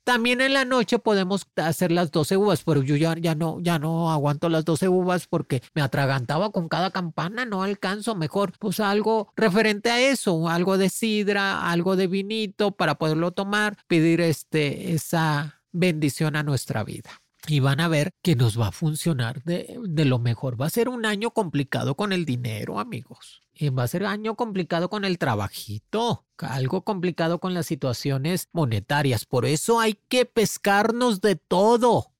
También 0.04 0.40
en 0.40 0.54
la 0.54 0.64
noche 0.64 0.98
podemos 0.98 1.46
hacer 1.56 1.92
las 1.92 2.10
12 2.10 2.36
uvas, 2.36 2.62
pero 2.64 2.82
yo 2.82 2.96
ya, 2.96 3.14
ya, 3.18 3.34
no, 3.34 3.60
ya 3.60 3.78
no 3.78 4.10
aguanto 4.10 4.48
las 4.48 4.64
12 4.64 4.88
uvas 4.88 5.26
porque 5.26 5.62
me 5.74 5.82
atragantaba 5.82 6.50
con 6.50 6.68
cada 6.68 6.90
campana, 6.90 7.44
no 7.44 7.62
alcanzo. 7.62 8.14
Mejor 8.14 8.52
pues 8.58 8.80
algo 8.80 9.32
referente 9.36 9.90
a 9.90 10.00
eso, 10.00 10.48
algo 10.48 10.78
de 10.78 10.88
sidra, 10.88 11.70
algo 11.70 11.96
de 11.96 12.06
vinito 12.06 12.72
para 12.72 12.96
poderlo 12.96 13.32
tomar, 13.32 13.76
pedir 13.86 14.20
este, 14.20 14.92
esa 14.92 15.60
bendición 15.72 16.36
a 16.36 16.42
nuestra 16.42 16.84
vida 16.84 17.10
y 17.48 17.60
van 17.60 17.80
a 17.80 17.88
ver 17.88 18.12
que 18.22 18.36
nos 18.36 18.60
va 18.60 18.68
a 18.68 18.72
funcionar 18.72 19.42
de, 19.44 19.78
de, 19.82 20.04
lo 20.04 20.18
mejor. 20.18 20.60
Va 20.60 20.66
a 20.66 20.70
ser 20.70 20.88
un 20.88 21.06
año 21.06 21.30
complicado 21.30 21.94
con 21.94 22.12
el 22.12 22.24
dinero, 22.24 22.78
amigos 22.78 23.42
va 23.66 23.82
a 23.82 23.88
ser 23.88 24.06
año 24.06 24.36
complicado 24.36 24.88
con 24.88 25.04
el 25.04 25.18
trabajito, 25.18 26.24
algo 26.38 26.82
complicado 26.82 27.40
con 27.40 27.54
las 27.54 27.66
situaciones 27.66 28.48
monetarias. 28.52 29.24
Por 29.24 29.46
eso 29.46 29.80
hay 29.80 29.98
que 30.08 30.24
pescarnos 30.24 31.20
de 31.20 31.36
todo, 31.36 32.12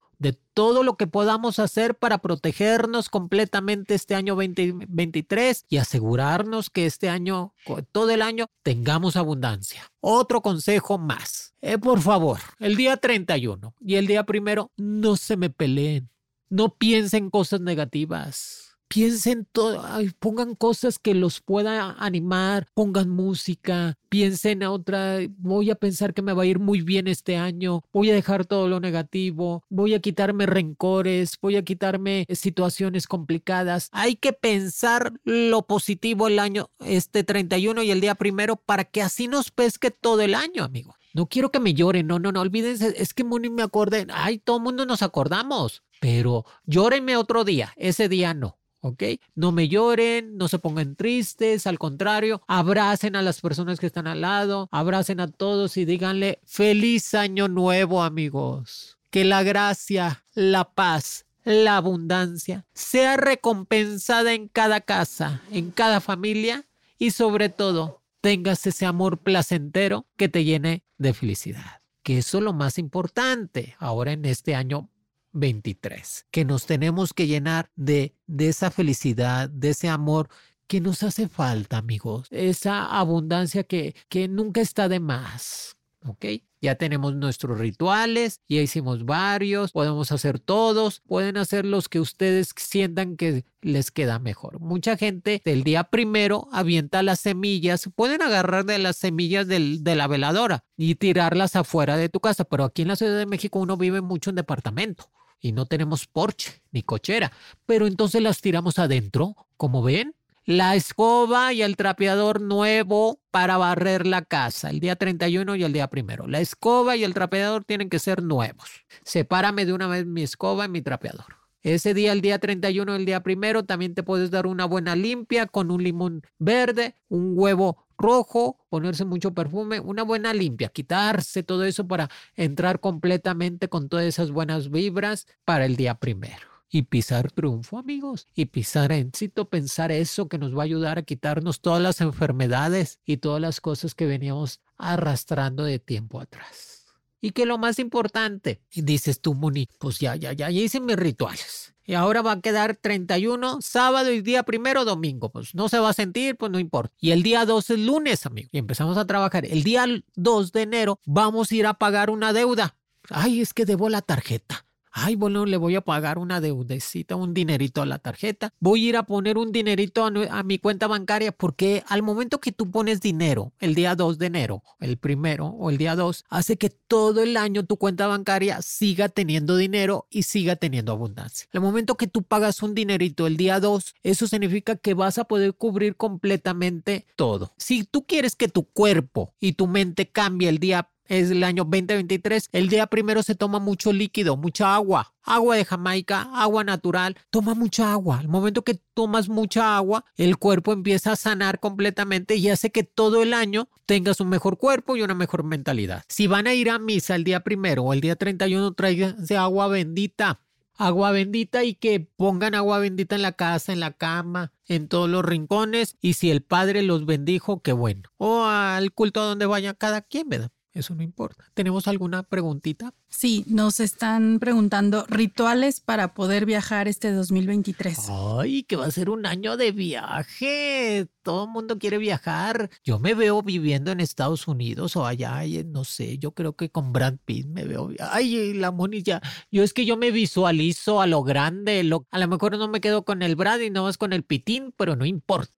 todo 0.59 0.83
lo 0.83 0.97
que 0.97 1.07
podamos 1.07 1.61
hacer 1.61 1.94
para 1.94 2.18
protegernos 2.18 3.11
completamente 3.11 3.94
este 3.94 4.16
año 4.16 4.35
2023 4.35 5.64
y 5.68 5.77
asegurarnos 5.77 6.68
que 6.68 6.85
este 6.85 7.09
año, 7.09 7.55
todo 7.92 8.11
el 8.11 8.23
año, 8.23 8.49
tengamos 8.64 9.14
abundancia. 9.14 9.92
Otro 10.01 10.42
consejo 10.42 10.99
más. 10.99 11.55
Eh, 11.61 11.79
por 11.79 12.01
favor, 12.01 12.40
el 12.59 12.75
día 12.75 12.97
31 12.97 13.73
y 13.81 13.94
el 13.94 14.09
día 14.09 14.25
primero, 14.25 14.73
no 14.77 15.14
se 15.14 15.37
me 15.37 15.49
peleen. 15.49 16.11
No 16.49 16.75
piensen 16.75 17.31
cosas 17.31 17.61
negativas 17.61 18.68
piensen 18.88 19.46
todo, 19.53 19.85
pongan 20.18 20.55
cosas 20.55 20.98
que 20.98 21.14
los 21.14 21.40
pueda 21.40 21.92
animar, 21.98 22.66
pongan 22.74 23.11
música, 23.11 23.96
piensen 24.09 24.62
a 24.62 24.70
otra, 24.70 25.18
voy 25.37 25.70
a 25.70 25.74
pensar 25.74 26.14
que 26.14 26.22
me 26.22 26.33
va 26.33 26.42
a 26.42 26.46
ir 26.46 26.59
muy 26.59 26.81
bien 26.81 27.07
este 27.07 27.37
año, 27.37 27.83
voy 27.92 28.11
a 28.11 28.14
dejar 28.14 28.46
todo 28.46 28.68
lo 28.68 28.81
negativo, 28.81 29.62
voy 29.68 29.94
a 29.94 30.01
quitarme 30.01 30.46
rencores, 30.46 31.38
voy 31.40 31.57
a 31.57 31.64
quitarme 31.64 32.27
situaciones 32.31 33.07
complicadas. 33.07 33.88
Hay 33.92 34.16
que 34.16 34.33
pensar 34.33 35.12
lo 35.24 35.66
positivo 35.66 36.27
el 36.27 36.38
año, 36.38 36.70
este 36.81 37.24
31 37.24 37.83
y 37.83 37.90
el 37.90 38.01
día 38.01 38.14
primero, 38.14 38.57
para 38.57 38.85
que 38.85 39.03
así 39.03 39.29
nos 39.29 39.51
pesque 39.51 39.90
todo 39.90 40.22
el 40.22 40.35
año, 40.35 40.64
amigo. 40.64 40.94
No 41.14 41.27
quiero 41.27 41.51
que 41.51 41.61
me 41.61 41.74
lloren, 41.74 42.07
no, 42.07 42.18
no, 42.18 42.33
no, 42.33 42.40
olvídense, 42.40 42.94
es 42.96 43.14
que 43.14 43.24
Moni 43.24 43.51
me 43.51 43.62
acordé, 43.62 44.07
ay, 44.12 44.38
todo 44.38 44.59
el 44.59 44.62
mundo 44.62 44.87
nos 44.87 45.03
acordamos, 45.03 45.83
pero 46.01 46.44
llórenme 46.64 47.16
otro 47.16 47.44
día, 47.44 47.72
ese 47.77 48.09
día 48.09 48.35
no. 48.35 48.58
¿Ok? 48.81 49.03
No 49.35 49.53
me 49.53 49.69
lloren, 49.69 50.37
no 50.37 50.49
se 50.49 50.59
pongan 50.59 50.97
tristes, 50.97 51.67
al 51.67 51.79
contrario, 51.79 52.43
abracen 52.47 53.17
a 53.17 53.23
las 53.23 53.41
personas 53.41 53.81
que 53.81 53.87
están 53.87 54.07
al 54.07 54.21
lado, 54.21 54.69
abracen 54.71 55.21
a 55.21 55.29
todos 55.29 55.77
y 55.77 55.85
díganle 55.85 56.41
feliz 56.45 57.14
año 57.14 57.49
nuevo, 57.49 58.03
amigos. 58.03 58.99
Que 59.11 59.25
la 59.25 59.43
gracia, 59.43 60.25
la 60.35 60.73
paz, 60.73 61.27
la 61.45 61.77
abundancia 61.77 62.67
sea 62.75 63.17
recompensada 63.17 64.35
en 64.35 64.49
cada 64.49 64.83
casa, 64.83 65.43
en 65.51 65.71
cada 65.71 66.01
familia 66.01 66.67
y 66.99 67.12
sobre 67.12 67.49
todo 67.49 68.03
tengas 68.21 68.67
ese 68.67 68.85
amor 68.85 69.19
placentero 69.19 70.07
que 70.17 70.29
te 70.29 70.45
llene 70.45 70.85
de 70.99 71.14
felicidad. 71.14 71.81
Que 72.03 72.19
eso 72.19 72.38
es 72.38 72.45
lo 72.45 72.53
más 72.53 72.79
importante 72.79 73.77
ahora 73.79 74.12
en 74.12 74.25
este 74.25 74.55
año 74.55 74.91
23, 75.38 76.27
que 76.31 76.44
nos 76.44 76.66
tenemos 76.66 77.12
que 77.12 77.27
llenar 77.27 77.70
de, 77.77 78.14
de 78.27 78.48
esa 78.48 78.70
felicidad, 78.70 79.48
de 79.48 79.70
ese 79.70 79.88
amor 79.88 80.29
que 80.66 80.81
nos 80.81 81.03
hace 81.03 81.29
falta, 81.29 81.79
amigos, 81.79 82.29
esa 82.31 82.87
abundancia 82.87 83.64
que, 83.64 83.94
que 84.09 84.29
nunca 84.29 84.61
está 84.61 84.88
de 84.88 85.01
más. 85.01 85.74
¿Ok? 86.07 86.24
Ya 86.61 86.77
tenemos 86.77 87.14
nuestros 87.14 87.59
rituales, 87.59 88.40
ya 88.48 88.61
hicimos 88.61 89.05
varios, 89.05 89.72
podemos 89.72 90.12
hacer 90.12 90.38
todos, 90.38 91.01
pueden 91.07 91.37
hacer 91.37 91.64
los 91.64 91.88
que 91.88 92.01
ustedes 92.01 92.53
sientan 92.57 93.16
que 93.16 93.44
les 93.62 93.90
queda 93.90 94.18
mejor. 94.18 94.61
Mucha 94.61 94.96
gente 94.96 95.40
del 95.44 95.64
día 95.64 95.85
primero 95.85 96.48
avienta 96.53 97.03
las 97.03 97.20
semillas, 97.20 97.88
pueden 97.94 98.22
agarrar 98.22 98.64
de 98.64 98.79
las 98.79 98.96
semillas 98.96 99.46
de 99.46 99.94
la 99.94 100.07
veladora 100.07 100.64
y 100.77 100.96
tirarlas 100.96 101.57
afuera 101.57 101.96
de 101.96 102.09
tu 102.09 102.20
casa, 102.20 102.44
pero 102.44 102.64
aquí 102.64 102.83
en 102.83 102.88
la 102.88 102.96
Ciudad 102.96 103.18
de 103.18 103.27
México 103.27 103.59
uno 103.59 103.77
vive 103.77 104.01
mucho 104.01 104.31
en 104.31 104.37
departamento 104.37 105.11
y 105.40 105.53
no 105.53 105.66
tenemos 105.66 106.07
porche 106.07 106.62
ni 106.72 106.83
cochera, 106.83 107.33
pero 107.66 107.87
entonces 107.87 108.22
las 108.22 108.40
tiramos 108.40 108.79
adentro, 108.79 109.35
como 109.57 109.83
ven. 109.83 110.14
La 110.44 110.77
escoba 110.77 111.53
y 111.53 111.61
el 111.61 111.77
trapeador 111.77 112.40
nuevo 112.40 113.20
para 113.31 113.59
barrer 113.59 114.07
la 114.07 114.22
casa, 114.22 114.70
el 114.70 114.81
día 114.81 114.96
31 114.96 115.57
y 115.57 115.64
el 115.64 115.74
día 115.74 115.88
primero. 115.88 116.27
La 116.27 116.40
escoba 116.40 116.96
y 116.96 117.05
el 117.05 117.12
trapeador 117.12 117.64
tienen 117.64 117.90
que 117.90 117.98
ser 117.98 118.22
nuevos. 118.22 118.66
Sepárame 119.05 119.66
de 119.66 119.74
una 119.74 119.88
vez 119.88 120.07
mi 120.07 120.22
escoba 120.22 120.64
y 120.64 120.70
mi 120.70 120.81
trapeador. 120.81 121.37
Ese 121.62 121.92
día, 121.92 122.12
el 122.12 122.22
día 122.22 122.38
31, 122.38 122.94
el 122.94 123.05
día 123.05 123.22
primero, 123.22 123.64
también 123.64 123.94
te 123.94 124.03
puedes 124.03 124.31
dar 124.31 124.46
una 124.46 124.64
buena 124.64 124.96
limpia 124.96 125.46
con 125.46 125.70
un 125.70 125.83
limón 125.83 126.22
verde, 126.38 126.94
un 127.09 127.33
huevo 127.35 127.88
rojo, 127.99 128.57
ponerse 128.71 129.05
mucho 129.05 129.35
perfume, 129.35 129.81
una 129.81 130.05
buena 130.05 130.33
limpia, 130.33 130.69
quitarse 130.69 131.43
todo 131.43 131.65
eso 131.65 131.87
para 131.87 132.09
entrar 132.37 132.81
completamente 132.81 133.69
con 133.69 133.89
todas 133.89 134.07
esas 134.07 134.31
buenas 134.31 134.71
vibras 134.71 135.27
para 135.45 135.67
el 135.67 135.77
día 135.77 135.97
primero. 135.97 136.47
Y 136.71 136.83
pisar 136.83 137.33
triunfo, 137.33 137.79
amigos, 137.79 138.27
y 138.35 138.47
pisar 138.47 138.93
éxito, 138.93 139.49
pensar 139.49 139.91
eso 139.91 140.29
que 140.29 140.39
nos 140.39 140.57
va 140.57 140.63
a 140.63 140.65
ayudar 140.65 140.99
a 140.99 141.03
quitarnos 141.03 141.61
todas 141.61 141.83
las 141.83 142.01
enfermedades 142.03 143.01
y 143.07 143.17
todas 143.17 143.41
las 143.41 143.61
cosas 143.61 143.95
que 143.95 144.07
veníamos 144.07 144.61
arrastrando 144.77 145.65
de 145.65 145.79
tiempo 145.79 146.21
atrás. 146.21 146.85
Y 147.21 147.31
que 147.31 147.47
lo 147.47 147.59
más 147.59 147.79
importante, 147.79 148.61
dices 148.75 149.21
tú, 149.21 149.35
Muni, 149.35 149.69
pues 149.79 149.99
ya, 149.99 150.15
ya, 150.15 150.35
ya, 150.35 150.51
ya 150.51 150.61
hice 150.61 150.79
mis 150.79 150.97
rituales 150.97 151.75
y 151.88 151.94
ahora 151.94 152.20
va 152.20 152.33
a 152.33 152.40
quedar 152.42 152.77
31, 152.77 153.62
sábado 153.62 154.12
y 154.12 154.20
día 154.20 154.42
primero, 154.42 154.85
domingo. 154.85 155.31
Pues 155.31 155.55
no 155.55 155.70
se 155.70 155.79
va 155.79 155.88
a 155.88 155.94
sentir, 155.94 156.37
pues 156.37 156.53
no 156.53 156.59
importa. 156.59 156.94
Y 157.01 157.12
el 157.12 157.22
día 157.22 157.46
2 157.46 157.70
es 157.70 157.79
lunes, 157.79 158.27
amigo. 158.27 158.51
Y 158.53 158.59
empezamos 158.59 158.98
a 158.98 159.07
trabajar. 159.07 159.46
El 159.46 159.62
día 159.62 159.87
2 160.14 160.53
de 160.53 160.62
enero 160.62 161.01
vamos 161.07 161.51
a 161.51 161.55
ir 161.55 161.66
a 161.66 161.72
pagar 161.72 162.11
una 162.11 162.35
deuda. 162.35 162.77
Ay, 163.09 163.40
es 163.40 163.55
que 163.55 163.64
debo 163.64 163.88
la 163.88 164.03
tarjeta. 164.03 164.66
Ay, 165.01 165.15
bueno, 165.15 165.47
le 165.47 165.57
voy 165.57 165.77
a 165.77 165.81
pagar 165.81 166.19
una 166.19 166.41
deudecita, 166.41 167.15
un 167.15 167.33
dinerito 167.33 167.81
a 167.83 167.87
la 167.87 167.99
tarjeta. 167.99 168.53
Voy 168.59 168.85
a 168.85 168.89
ir 168.89 168.97
a 168.97 169.05
poner 169.05 169.39
un 169.39 169.53
dinerito 169.53 170.05
a, 170.05 170.43
mi 170.43 170.59
cuenta 170.59 170.89
bancaria 170.89 171.31
porque 171.31 171.85
al 171.87 172.03
momento 172.03 172.41
que 172.41 172.51
tú 172.51 172.69
pones 172.71 173.01
dinero 173.01 173.53
el 173.61 173.77
día 173.77 173.95
2 173.95 174.19
de 174.19 174.27
enero, 174.27 174.63
el 174.81 174.97
primero 174.97 175.47
o 175.47 175.71
el 175.71 175.79
día 175.79 175.95
2, 175.95 176.25
hace 176.29 176.57
que 176.57 176.71
todo 176.71 177.23
el 177.23 177.37
año 177.37 177.65
tu 177.65 177.77
cuenta 177.77 178.09
bancaria 178.09 178.61
siga 178.61 179.09
teniendo 179.09 179.57
dinero 179.57 180.09
y 180.11 180.25
siga 180.25 180.57
teniendo 180.57 180.91
abundancia. 180.91 181.49
Al 181.53 181.61
momento 181.61 181.97
que 181.97 182.09
tú 182.09 182.25
pagas 182.25 182.61
un 182.65 182.75
dinerito 182.75 183.29
el 183.29 183.37
día 183.37 183.61
2, 183.61 183.95
eso 184.03 184.27
significa 184.27 184.75
que 184.75 184.95
vas 184.95 185.19
a 185.19 185.25
poder 185.25 185.55
cubrir 185.55 185.95
completamente 185.95 187.07
todo. 187.15 187.53
Si 187.57 187.85
tú 187.85 188.05
quieres 188.05 188.35
que 188.35 188.49
tu 188.49 188.65
cuerpo 188.65 189.33
y 189.39 189.53
tu 189.53 189.69
mente 189.69 190.09
cambie 190.11 190.49
el 190.49 190.59
día 190.59 190.91
es 191.09 191.31
el 191.31 191.42
año 191.42 191.64
2023. 191.64 192.49
El 192.53 192.68
día 192.68 192.87
primero 192.87 193.23
se 193.23 193.35
toma 193.35 193.59
mucho 193.59 193.92
líquido, 193.92 194.37
mucha 194.37 194.75
agua, 194.75 195.14
agua 195.23 195.57
de 195.57 195.64
Jamaica, 195.64 196.29
agua 196.35 196.62
natural. 196.62 197.16
Toma 197.31 197.55
mucha 197.55 197.92
agua. 197.92 198.18
Al 198.18 198.29
momento 198.29 198.62
que 198.62 198.81
tomas 198.94 199.29
mucha 199.29 199.77
agua, 199.77 200.05
el 200.16 200.37
cuerpo 200.37 200.73
empieza 200.73 201.12
a 201.12 201.16
sanar 201.16 201.59
completamente 201.59 202.37
y 202.37 202.49
hace 202.49 202.71
que 202.71 202.85
todo 202.85 203.23
el 203.23 203.35
año 203.35 203.68
tengas 203.87 204.21
un 204.21 204.29
mejor 204.29 204.59
cuerpo 204.59 204.97
y 204.97 205.03
una 205.03 205.14
mejor 205.14 205.44
mentalidad. 205.44 206.05
Si 206.09 206.27
van 206.27 206.47
a 206.47 206.55
ir 206.55 206.71
a 206.71 206.79
misa 206.79 207.16
el 207.16 207.25
día 207.25 207.40
primero 207.40 207.83
o 207.83 207.92
el 207.92 208.01
día 208.01 208.16
31, 208.16 208.75
de 209.18 209.37
agua 209.37 209.68
bendita 209.68 210.40
agua 210.79 211.11
bendita 211.11 211.64
y 211.64 211.75
que 211.75 212.01
pongan 212.01 212.55
agua 212.55 212.79
bendita 212.79 213.16
en 213.16 213.23
la 213.23 213.33
casa, 213.33 213.73
en 213.73 213.81
la 213.81 213.92
cama, 213.92 214.53
en 214.66 214.88
todos 214.88 215.11
los 215.11 215.25
rincones 215.25 215.97
y 216.01 216.14
si 216.14 216.31
el 216.31 216.42
Padre 216.42 216.83
los 216.83 217.05
bendijo, 217.05 217.61
qué 217.62 217.73
bueno. 217.73 218.11
O 218.16 218.44
al 218.44 218.92
culto 218.92 219.23
donde 219.25 219.47
vaya 219.47 219.75
cada 219.75 220.03
quien, 220.03 220.29
¿verdad? 220.29 220.53
Eso 220.73 220.95
no 220.95 221.03
importa. 221.03 221.45
¿Tenemos 221.55 221.89
alguna 221.89 222.23
preguntita? 222.23 222.95
Sí, 223.09 223.45
nos 223.49 223.81
están 223.81 224.39
preguntando 224.39 225.07
rituales 225.09 225.81
para 225.81 226.15
poder 226.15 226.47
viajar 226.47 226.89
este 226.89 227.11
2023. 227.11 227.99
Ay, 228.39 228.63
que 228.63 228.77
va 228.77 228.87
a 228.87 228.91
ser 228.91 229.11
un 229.11 229.27
año 229.27 229.57
de 229.57 229.73
viaje. 229.73 231.09
Todo 231.23 231.45
el 231.45 231.51
mundo 231.51 231.79
quiere 231.79 231.99
viajar. 231.99 232.71
Yo 232.85 232.99
me 232.99 233.15
veo 233.15 233.43
viviendo 233.43 233.91
en 233.91 234.01
Estados 234.01 234.47
Unidos 234.47 234.95
o 234.97 235.07
allá, 235.07 235.43
no 235.67 235.85
sé, 235.85 236.19
yo 236.19 236.33
creo 236.33 236.55
que 236.55 236.71
con 236.71 236.93
Brad 236.93 237.17
Pitt 237.25 237.47
me 237.47 237.65
veo. 237.65 237.91
Ay, 237.99 238.55
la 238.55 238.71
Moni 238.71 239.03
ya. 239.03 239.21
Yo 239.51 239.63
es 239.63 239.73
que 239.73 239.87
yo 239.87 239.97
me 239.97 240.11
visualizo 240.11 241.01
a 241.01 241.07
lo 241.07 241.23
grande. 241.23 241.81
a 242.11 242.19
lo 242.19 242.29
mejor 242.29 242.59
no 242.59 242.69
me 242.69 242.81
quedo 242.81 243.05
con 243.05 243.23
el 243.23 243.37
Brad 243.37 243.61
y 243.61 243.71
no 243.71 243.85
más 243.85 243.99
con 243.99 244.13
el 244.13 244.23
Pitín, 244.23 244.73
pero 244.77 244.97
no 244.97 245.07
importa. 245.07 245.58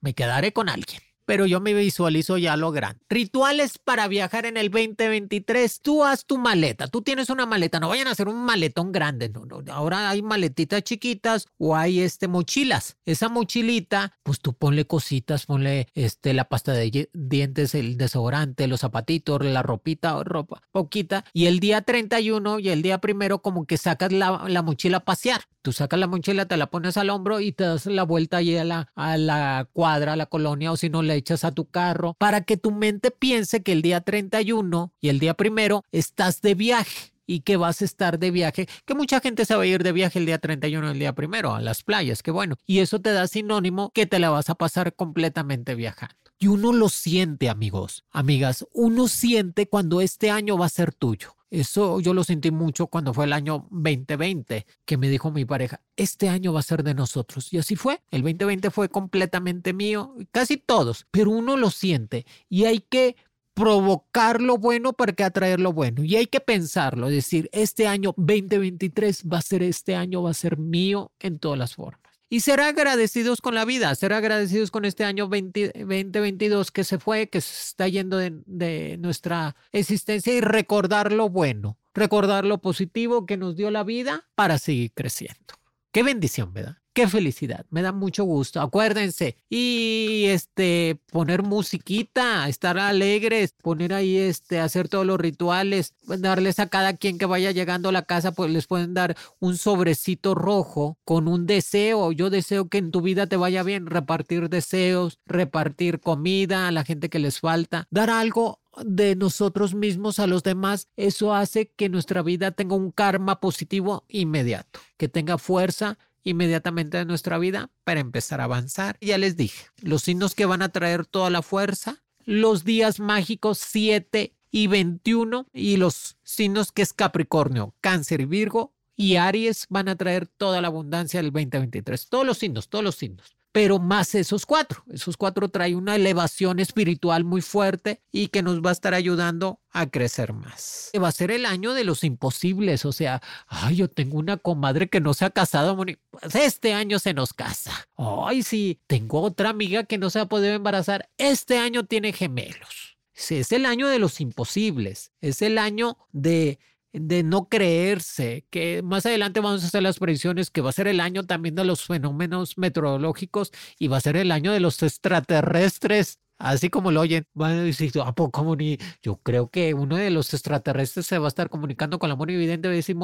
Me 0.00 0.12
quedaré 0.14 0.52
con 0.52 0.68
alguien. 0.68 1.00
Pero 1.28 1.44
yo 1.44 1.60
me 1.60 1.74
visualizo 1.74 2.38
ya 2.38 2.56
lo 2.56 2.72
grande. 2.72 3.04
Rituales 3.10 3.76
para 3.76 4.08
viajar 4.08 4.46
en 4.46 4.56
el 4.56 4.70
2023. 4.70 5.82
Tú 5.82 6.02
haz 6.02 6.24
tu 6.24 6.38
maleta. 6.38 6.86
Tú 6.86 7.02
tienes 7.02 7.28
una 7.28 7.44
maleta. 7.44 7.78
No 7.80 7.90
vayan 7.90 8.08
a 8.08 8.12
hacer 8.12 8.28
un 8.28 8.46
maletón 8.46 8.92
grande. 8.92 9.28
No, 9.28 9.44
no. 9.44 9.62
Ahora 9.70 10.08
hay 10.08 10.22
maletitas 10.22 10.82
chiquitas 10.84 11.44
o 11.58 11.76
hay 11.76 12.00
este 12.00 12.28
mochilas. 12.28 12.96
Esa 13.04 13.28
mochilita, 13.28 14.16
pues 14.22 14.40
tú 14.40 14.54
ponle 14.54 14.86
cositas, 14.86 15.44
ponle 15.44 15.88
este 15.92 16.32
la 16.32 16.48
pasta 16.48 16.72
de 16.72 17.10
dientes, 17.12 17.74
el 17.74 17.98
desodorante, 17.98 18.66
los 18.66 18.80
zapatitos, 18.80 19.44
la 19.44 19.62
ropita, 19.62 20.24
ropa 20.24 20.62
poquita. 20.72 21.26
Y 21.34 21.44
el 21.44 21.60
día 21.60 21.82
31 21.82 22.58
y 22.58 22.70
el 22.70 22.80
día 22.80 23.02
primero 23.02 23.42
como 23.42 23.66
que 23.66 23.76
sacas 23.76 24.12
la, 24.12 24.44
la 24.48 24.62
mochila 24.62 24.98
a 24.98 25.04
pasear. 25.04 25.42
Tú 25.60 25.72
sacas 25.72 26.00
la 26.00 26.06
mochila, 26.06 26.46
te 26.46 26.56
la 26.56 26.70
pones 26.70 26.96
al 26.96 27.10
hombro 27.10 27.40
y 27.40 27.52
te 27.52 27.64
das 27.64 27.84
la 27.84 28.04
vuelta 28.04 28.38
ahí 28.38 28.56
a 28.56 28.64
la, 28.64 28.90
a 28.94 29.18
la 29.18 29.68
cuadra, 29.74 30.14
a 30.14 30.16
la 30.16 30.24
colonia, 30.24 30.72
o 30.72 30.76
si 30.78 30.88
no, 30.88 31.02
le 31.02 31.17
echas 31.18 31.44
a 31.44 31.52
tu 31.52 31.66
carro, 31.66 32.14
para 32.18 32.40
que 32.42 32.56
tu 32.56 32.70
mente 32.70 33.10
piense 33.10 33.62
que 33.62 33.72
el 33.72 33.82
día 33.82 34.00
31 34.00 34.92
y 35.00 35.08
el 35.08 35.18
día 35.18 35.34
primero 35.34 35.84
estás 35.92 36.40
de 36.40 36.54
viaje 36.54 37.12
y 37.26 37.40
que 37.40 37.56
vas 37.56 37.82
a 37.82 37.84
estar 37.84 38.18
de 38.18 38.30
viaje, 38.30 38.66
que 38.86 38.94
mucha 38.94 39.20
gente 39.20 39.44
se 39.44 39.54
va 39.54 39.62
a 39.62 39.66
ir 39.66 39.82
de 39.82 39.92
viaje 39.92 40.18
el 40.18 40.26
día 40.26 40.38
31 40.38 40.88
y 40.88 40.90
el 40.92 40.98
día 40.98 41.14
primero 41.14 41.54
a 41.54 41.60
las 41.60 41.84
playas, 41.84 42.22
que 42.22 42.30
bueno, 42.30 42.56
y 42.66 42.78
eso 42.78 43.00
te 43.00 43.12
da 43.12 43.28
sinónimo 43.28 43.90
que 43.90 44.06
te 44.06 44.18
la 44.18 44.30
vas 44.30 44.48
a 44.48 44.54
pasar 44.54 44.94
completamente 44.94 45.74
viajando. 45.74 46.16
Y 46.40 46.46
uno 46.46 46.72
lo 46.72 46.88
siente, 46.88 47.48
amigos, 47.48 48.04
amigas, 48.10 48.64
uno 48.72 49.08
siente 49.08 49.68
cuando 49.68 50.00
este 50.00 50.30
año 50.30 50.56
va 50.56 50.66
a 50.66 50.70
ser 50.70 50.94
tuyo. 50.94 51.37
Eso 51.50 52.00
yo 52.00 52.12
lo 52.12 52.24
sentí 52.24 52.50
mucho 52.50 52.88
cuando 52.88 53.14
fue 53.14 53.24
el 53.24 53.32
año 53.32 53.66
2020, 53.70 54.66
que 54.84 54.96
me 54.96 55.08
dijo 55.08 55.30
mi 55.30 55.44
pareja, 55.44 55.80
este 55.96 56.28
año 56.28 56.52
va 56.52 56.60
a 56.60 56.64
ser 56.64 56.82
de 56.82 56.94
nosotros. 56.94 57.52
Y 57.52 57.58
así 57.58 57.74
fue. 57.74 58.00
El 58.10 58.22
2020 58.22 58.70
fue 58.70 58.88
completamente 58.88 59.72
mío, 59.72 60.14
casi 60.30 60.58
todos, 60.58 61.06
pero 61.10 61.30
uno 61.30 61.56
lo 61.56 61.70
siente 61.70 62.26
y 62.48 62.64
hay 62.64 62.80
que 62.80 63.16
provocar 63.54 64.40
lo 64.40 64.56
bueno 64.56 64.92
para 64.92 65.12
que 65.12 65.24
atraer 65.24 65.58
lo 65.58 65.72
bueno. 65.72 66.04
Y 66.04 66.16
hay 66.16 66.26
que 66.26 66.40
pensarlo, 66.40 67.08
decir, 67.08 67.48
este 67.52 67.88
año 67.88 68.14
2023 68.16 69.24
va 69.32 69.38
a 69.38 69.42
ser 69.42 69.62
este 69.62 69.96
año, 69.96 70.22
va 70.22 70.30
a 70.30 70.34
ser 70.34 70.58
mío 70.58 71.12
en 71.18 71.38
todas 71.38 71.58
las 71.58 71.74
formas 71.74 72.17
y 72.28 72.40
ser 72.40 72.60
agradecidos 72.60 73.40
con 73.40 73.54
la 73.54 73.64
vida, 73.64 73.94
ser 73.94 74.12
agradecidos 74.12 74.70
con 74.70 74.84
este 74.84 75.04
año 75.04 75.28
2022 75.28 76.70
que 76.70 76.84
se 76.84 76.98
fue, 76.98 77.28
que 77.28 77.40
se 77.40 77.68
está 77.70 77.88
yendo 77.88 78.16
de, 78.18 78.42
de, 78.46 78.96
nuestra 78.98 79.56
existencia 79.72 80.34
y 80.34 80.40
recordar 80.40 81.12
lo 81.12 81.28
bueno, 81.28 81.78
recordar 81.94 82.44
lo 82.44 82.58
positivo 82.58 83.26
que 83.26 83.36
nos 83.36 83.56
dio 83.56 83.70
la 83.70 83.84
vida 83.84 84.28
para 84.34 84.58
seguir 84.58 84.92
creciendo. 84.94 85.54
Qué 85.92 86.02
bendición, 86.02 86.52
¿verdad? 86.52 86.77
Qué 86.98 87.06
felicidad, 87.06 87.64
me 87.70 87.82
da 87.82 87.92
mucho 87.92 88.24
gusto. 88.24 88.60
Acuérdense 88.60 89.36
y 89.48 90.24
este 90.26 90.98
poner 91.12 91.44
musiquita, 91.44 92.48
estar 92.48 92.76
alegres, 92.76 93.52
poner 93.52 93.94
ahí 93.94 94.16
este 94.16 94.58
hacer 94.58 94.88
todos 94.88 95.06
los 95.06 95.20
rituales, 95.20 95.94
darles 96.08 96.58
a 96.58 96.66
cada 96.66 96.96
quien 96.96 97.16
que 97.16 97.26
vaya 97.26 97.52
llegando 97.52 97.90
a 97.90 97.92
la 97.92 98.02
casa, 98.02 98.32
pues 98.32 98.50
les 98.50 98.66
pueden 98.66 98.94
dar 98.94 99.16
un 99.38 99.56
sobrecito 99.56 100.34
rojo 100.34 100.98
con 101.04 101.28
un 101.28 101.46
deseo. 101.46 102.10
Yo 102.10 102.30
deseo 102.30 102.68
que 102.68 102.78
en 102.78 102.90
tu 102.90 103.00
vida 103.00 103.28
te 103.28 103.36
vaya 103.36 103.62
bien, 103.62 103.86
repartir 103.86 104.48
deseos, 104.48 105.20
repartir 105.24 106.00
comida 106.00 106.66
a 106.66 106.72
la 106.72 106.82
gente 106.82 107.08
que 107.08 107.20
les 107.20 107.38
falta, 107.38 107.86
dar 107.92 108.10
algo 108.10 108.58
de 108.84 109.16
nosotros 109.16 109.74
mismos 109.74 110.18
a 110.18 110.26
los 110.26 110.42
demás, 110.42 110.88
eso 110.96 111.34
hace 111.34 111.68
que 111.68 111.88
nuestra 111.88 112.22
vida 112.22 112.50
tenga 112.50 112.76
un 112.76 112.90
karma 112.90 113.40
positivo 113.40 114.04
inmediato, 114.08 114.80
que 114.96 115.08
tenga 115.08 115.38
fuerza 115.38 115.98
inmediatamente 116.28 116.98
de 116.98 117.04
nuestra 117.04 117.38
vida 117.38 117.70
para 117.84 118.00
empezar 118.00 118.40
a 118.40 118.44
avanzar. 118.44 118.98
Ya 119.00 119.18
les 119.18 119.36
dije, 119.36 119.66
los 119.80 120.02
signos 120.02 120.34
que 120.34 120.46
van 120.46 120.62
a 120.62 120.68
traer 120.68 121.06
toda 121.06 121.30
la 121.30 121.42
fuerza, 121.42 122.02
los 122.24 122.64
días 122.64 123.00
mágicos 123.00 123.58
7 123.58 124.34
y 124.50 124.66
21 124.66 125.46
y 125.52 125.76
los 125.76 126.16
signos 126.22 126.72
que 126.72 126.82
es 126.82 126.92
Capricornio, 126.92 127.74
Cáncer 127.80 128.20
y 128.20 128.26
Virgo 128.26 128.74
y 128.96 129.16
Aries 129.16 129.66
van 129.70 129.88
a 129.88 129.96
traer 129.96 130.26
toda 130.26 130.60
la 130.60 130.68
abundancia 130.68 131.22
del 131.22 131.32
2023. 131.32 132.08
Todos 132.08 132.26
los 132.26 132.38
signos, 132.38 132.68
todos 132.68 132.84
los 132.84 132.96
signos 132.96 133.37
pero 133.52 133.78
más 133.78 134.14
esos 134.14 134.46
cuatro. 134.46 134.84
Esos 134.90 135.16
cuatro 135.16 135.48
traen 135.48 135.76
una 135.76 135.96
elevación 135.96 136.60
espiritual 136.60 137.24
muy 137.24 137.40
fuerte 137.40 138.02
y 138.12 138.28
que 138.28 138.42
nos 138.42 138.60
va 138.60 138.70
a 138.70 138.72
estar 138.72 138.94
ayudando 138.94 139.60
a 139.70 139.86
crecer 139.86 140.32
más. 140.32 140.90
Va 141.00 141.08
a 141.08 141.12
ser 141.12 141.30
el 141.30 141.46
año 141.46 141.72
de 141.74 141.84
los 141.84 142.04
imposibles, 142.04 142.84
o 142.84 142.92
sea, 142.92 143.22
ay, 143.46 143.76
yo 143.76 143.88
tengo 143.88 144.18
una 144.18 144.36
comadre 144.36 144.88
que 144.88 145.00
no 145.00 145.14
se 145.14 145.24
ha 145.24 145.30
casado, 145.30 145.76
pues 145.76 146.34
este 146.34 146.74
año 146.74 146.98
se 146.98 147.14
nos 147.14 147.32
casa. 147.32 147.88
Ay, 147.96 148.42
sí, 148.42 148.80
tengo 148.86 149.22
otra 149.22 149.50
amiga 149.50 149.84
que 149.84 149.98
no 149.98 150.10
se 150.10 150.20
ha 150.20 150.26
podido 150.26 150.54
embarazar, 150.54 151.08
este 151.16 151.58
año 151.58 151.84
tiene 151.84 152.12
gemelos. 152.12 152.98
Es 153.14 153.50
el 153.50 153.66
año 153.66 153.88
de 153.88 153.98
los 153.98 154.20
imposibles, 154.20 155.10
es 155.20 155.42
el 155.42 155.58
año 155.58 155.98
de 156.12 156.60
de 156.92 157.22
no 157.22 157.48
creerse, 157.48 158.46
que 158.50 158.82
más 158.82 159.06
adelante 159.06 159.40
vamos 159.40 159.62
a 159.64 159.66
hacer 159.66 159.82
las 159.82 159.98
predicciones 159.98 160.50
que 160.50 160.60
va 160.60 160.70
a 160.70 160.72
ser 160.72 160.88
el 160.88 161.00
año 161.00 161.24
también 161.24 161.54
de 161.54 161.64
los 161.64 161.84
fenómenos 161.84 162.58
meteorológicos 162.58 163.52
y 163.78 163.88
va 163.88 163.98
a 163.98 164.00
ser 164.00 164.16
el 164.16 164.32
año 164.32 164.52
de 164.52 164.60
los 164.60 164.82
extraterrestres. 164.82 166.18
Así 166.38 166.70
como 166.70 166.92
lo 166.92 167.00
oyen, 167.00 167.26
van 167.34 167.52
a 167.58 167.62
decir, 167.62 167.92
¿a 168.04 168.14
poco, 168.14 168.44
Moni? 168.44 168.78
Yo 169.02 169.16
creo 169.16 169.50
que 169.50 169.74
uno 169.74 169.96
de 169.96 170.10
los 170.10 170.32
extraterrestres 170.32 171.06
se 171.06 171.18
va 171.18 171.26
a 171.26 171.28
estar 171.28 171.50
comunicando 171.50 171.98
con 171.98 172.08
la 172.08 172.16
Moni 172.16 172.34
Evidente 172.34 172.68
y 172.68 172.70
va 172.70 172.74
a 172.74 172.76
decir, 172.76 172.96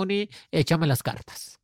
échame 0.52 0.86
las 0.86 1.02
cartas. 1.02 1.58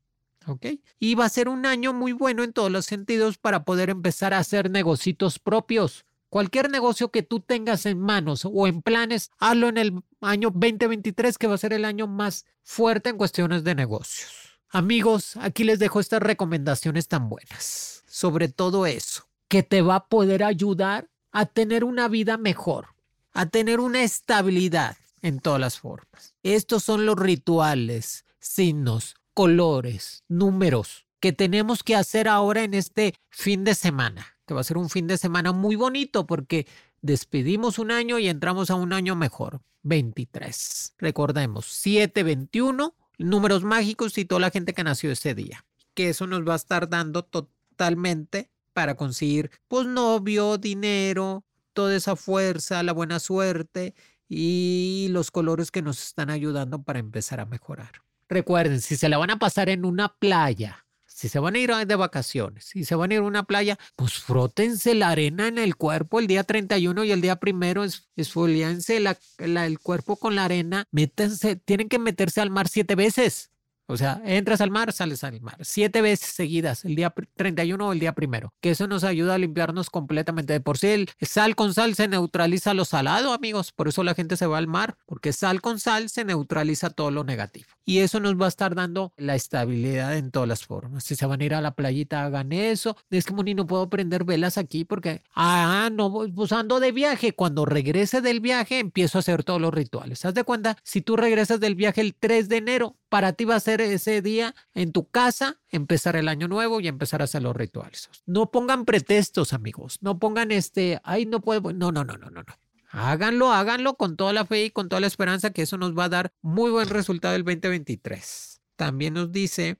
¿Ok? 0.46 0.66
Y 0.98 1.14
va 1.14 1.26
a 1.26 1.28
ser 1.28 1.48
un 1.48 1.66
año 1.66 1.92
muy 1.92 2.12
bueno 2.12 2.42
en 2.42 2.52
todos 2.52 2.72
los 2.72 2.87
sentidos 2.87 3.38
para 3.38 3.64
poder 3.64 3.90
empezar 3.90 4.35
a 4.35 4.38
hacer 4.38 4.70
negocios 4.70 5.38
propios. 5.38 6.04
Cualquier 6.31 6.71
negocio 6.71 7.11
que 7.11 7.23
tú 7.23 7.40
tengas 7.40 7.85
en 7.87 8.01
manos 8.01 8.47
o 8.51 8.66
en 8.66 8.81
planes, 8.83 9.31
hazlo 9.38 9.69
en 9.69 9.77
el 9.77 10.03
año 10.21 10.51
2023, 10.51 11.37
que 11.37 11.47
va 11.47 11.57
a 11.57 11.59
ser 11.59 11.75
el 11.75 11.85
año 11.85 12.07
más 12.07 12.47
fuerte 12.62 13.11
en 13.11 13.19
cuestiones 13.19 13.64
de 13.64 13.75
negocios. 13.75 14.31
Amigos, 14.71 15.37
aquí 15.37 15.64
les 15.64 15.79
dejo 15.79 16.01
estas 16.01 16.23
recomendaciones 16.23 17.09
tan 17.09 17.29
buenas 17.29 18.01
sobre 18.11 18.49
todo 18.49 18.87
eso, 18.87 19.29
que 19.49 19.62
te 19.62 19.83
va 19.83 19.95
a 19.95 20.07
poder 20.09 20.43
ayudar 20.43 21.09
a 21.31 21.47
tener 21.47 21.85
una 21.85 22.09
vida 22.09 22.37
mejor, 22.37 22.88
a 23.33 23.47
tener 23.47 23.79
una 23.79 24.03
estabilidad 24.03 24.97
en 25.23 25.38
todas 25.38 25.61
las 25.61 25.79
formas. 25.79 26.35
Estos 26.43 26.83
son 26.83 27.07
los 27.07 27.16
rituales, 27.16 28.25
signos, 28.40 29.14
colores, 29.33 30.25
números 30.29 31.07
que 31.21 31.33
tenemos 31.33 31.83
que 31.85 31.95
hacer 31.95 32.29
ahora 32.29 32.62
en 32.62 32.75
este 32.75 33.14
fin 33.29 33.62
de 33.62 33.75
semana 33.75 34.39
va 34.54 34.60
a 34.60 34.64
ser 34.64 34.78
un 34.78 34.90
fin 34.90 35.06
de 35.06 35.18
semana 35.18 35.52
muy 35.52 35.76
bonito 35.76 36.26
porque 36.26 36.66
despedimos 37.02 37.78
un 37.78 37.90
año 37.90 38.18
y 38.18 38.28
entramos 38.28 38.70
a 38.70 38.74
un 38.74 38.92
año 38.92 39.16
mejor, 39.16 39.60
23. 39.82 40.94
Recordemos, 40.98 41.66
7, 41.66 42.22
21, 42.22 42.94
números 43.18 43.64
mágicos 43.64 44.18
y 44.18 44.24
toda 44.24 44.40
la 44.40 44.50
gente 44.50 44.74
que 44.74 44.84
nació 44.84 45.10
ese 45.10 45.34
día. 45.34 45.64
Que 45.94 46.10
eso 46.10 46.26
nos 46.26 46.46
va 46.46 46.54
a 46.54 46.56
estar 46.56 46.88
dando 46.88 47.24
totalmente 47.24 48.50
para 48.72 48.94
conseguir, 48.94 49.50
pues, 49.68 49.86
novio, 49.86 50.58
dinero, 50.58 51.44
toda 51.72 51.96
esa 51.96 52.16
fuerza, 52.16 52.82
la 52.82 52.92
buena 52.92 53.18
suerte 53.18 53.94
y 54.28 55.08
los 55.10 55.30
colores 55.30 55.70
que 55.70 55.82
nos 55.82 56.02
están 56.02 56.30
ayudando 56.30 56.82
para 56.82 56.98
empezar 56.98 57.40
a 57.40 57.46
mejorar. 57.46 58.02
Recuerden, 58.28 58.80
si 58.80 58.96
se 58.96 59.08
la 59.08 59.18
van 59.18 59.30
a 59.30 59.38
pasar 59.38 59.68
en 59.68 59.84
una 59.84 60.14
playa, 60.14 60.86
si 61.20 61.28
se 61.28 61.38
van 61.38 61.54
a 61.54 61.59
ir 61.59 61.70
de 61.87 61.96
vacaciones, 61.96 62.64
si 62.64 62.83
se 62.83 62.94
van 62.94 63.11
a 63.11 63.14
ir 63.14 63.20
a 63.20 63.24
una 63.24 63.42
playa, 63.42 63.78
pues 63.94 64.14
frótense 64.14 64.94
la 64.94 65.11
arena 65.11 65.48
en 65.48 65.59
el 65.59 65.76
cuerpo 65.76 66.18
el 66.18 66.26
día 66.26 66.44
31 66.44 67.04
y 67.04 67.12
el 67.12 67.20
día 67.20 67.37
primero, 67.37 67.85
es, 67.85 68.09
esfolianse 68.16 69.00
la, 69.00 69.18
el 69.37 69.78
cuerpo 69.80 70.16
con 70.16 70.35
la 70.35 70.46
arena, 70.46 70.88
métanse, 70.90 71.56
tienen 71.56 71.90
que 71.90 71.98
meterse 71.98 72.40
al 72.40 72.48
mar 72.48 72.68
siete 72.68 72.94
veces. 72.94 73.50
O 73.90 73.96
sea, 73.96 74.22
entras 74.24 74.61
al 74.61 74.70
mar, 74.70 74.92
sales 74.92 75.24
al 75.24 75.40
mar. 75.40 75.57
Siete 75.62 76.00
veces 76.00 76.31
seguidas, 76.31 76.85
el 76.85 76.94
día 76.94 77.12
31 77.37 77.88
o 77.88 77.92
el 77.92 77.98
día 77.98 78.12
primero. 78.12 78.55
Que 78.61 78.70
eso 78.70 78.87
nos 78.87 79.03
ayuda 79.03 79.35
a 79.35 79.38
limpiarnos 79.38 79.90
completamente. 79.90 80.53
De 80.53 80.61
por 80.61 80.79
sí, 80.79 80.87
el 80.87 81.11
sal 81.20 81.57
con 81.57 81.74
sal 81.74 81.96
se 81.96 82.07
neutraliza 82.07 82.72
lo 82.72 82.85
salado, 82.85 83.33
amigos. 83.33 83.72
Por 83.72 83.88
eso 83.88 84.05
la 84.05 84.14
gente 84.14 84.37
se 84.37 84.46
va 84.46 84.59
al 84.59 84.68
mar, 84.68 84.96
porque 85.07 85.33
sal 85.33 85.61
con 85.61 85.81
sal 85.81 86.09
se 86.09 86.24
neutraliza 86.24 86.90
todo 86.90 87.11
lo 87.11 87.24
negativo. 87.24 87.66
Y 87.85 87.98
eso 87.98 88.20
nos 88.20 88.40
va 88.40 88.44
a 88.44 88.48
estar 88.48 88.76
dando 88.76 89.12
la 89.16 89.35
estabilidad 89.35 90.16
en 90.16 90.31
todas 90.31 90.48
las 90.48 90.64
formas. 90.64 91.03
Si 91.03 91.16
se 91.16 91.26
van 91.26 91.40
a 91.40 91.44
ir 91.44 91.55
a 91.55 91.61
la 91.61 91.74
playita, 91.74 92.24
hagan 92.24 92.53
eso. 92.53 92.96
Es 93.11 93.24
que, 93.24 93.33
Moni, 93.33 93.55
no 93.55 93.66
puedo 93.66 93.90
prender 93.90 94.22
velas 94.22 94.57
aquí 94.57 94.85
porque, 94.85 95.22
ah, 95.35 95.90
no, 95.92 96.29
pues 96.33 96.53
ando 96.53 96.79
de 96.79 96.92
viaje. 96.92 97.33
Cuando 97.33 97.64
regrese 97.64 98.20
del 98.20 98.38
viaje, 98.38 98.79
empiezo 98.79 99.18
a 99.18 99.20
hacer 99.20 99.42
todos 99.42 99.61
los 99.61 99.74
rituales. 99.74 100.24
Haz 100.24 100.35
de 100.35 100.44
cuenta, 100.44 100.76
si 100.85 101.00
tú 101.00 101.16
regresas 101.16 101.59
del 101.59 101.74
viaje 101.74 102.00
el 102.00 102.14
3 102.14 102.48
de 102.48 102.57
enero, 102.59 102.96
para 103.11 103.33
ti 103.35 103.44
va 103.44 103.57
a 103.57 103.61
ser 103.61 103.81
ese 103.83 104.23
día 104.23 104.55
en 104.73 104.92
tu 104.92 105.11
casa, 105.11 105.59
empezar 105.68 106.16
el 106.16 106.29
año 106.29 106.49
nuevo 106.49 106.81
y 106.81 106.88
empezar 106.88 107.20
a 107.20 107.25
hacer 107.25 107.42
los 107.42 107.55
rituales. 107.55 108.09
No 108.25 108.51
pongan 108.51 108.85
pretextos, 108.85 109.53
amigos. 109.53 109.99
No 110.01 110.18
pongan 110.18 110.53
este, 110.53 111.01
ay, 111.03 111.27
no 111.27 111.40
puedo. 111.40 111.73
No, 111.73 111.90
no, 111.90 112.05
no, 112.05 112.16
no, 112.16 112.31
no, 112.31 112.42
no. 112.44 112.55
Háganlo, 112.92 113.53
háganlo 113.53 113.94
con 113.94 114.16
toda 114.16 114.33
la 114.33 114.46
fe 114.46 114.64
y 114.64 114.70
con 114.70 114.88
toda 114.88 115.01
la 115.01 115.09
esperanza 115.09 115.51
que 115.51 115.62
eso 115.62 115.77
nos 115.77 115.96
va 115.96 116.05
a 116.05 116.09
dar 116.09 116.33
muy 116.40 116.70
buen 116.70 116.88
resultado 116.88 117.35
el 117.35 117.44
2023. 117.44 118.61
También 118.77 119.14
nos 119.14 119.31
dice 119.33 119.79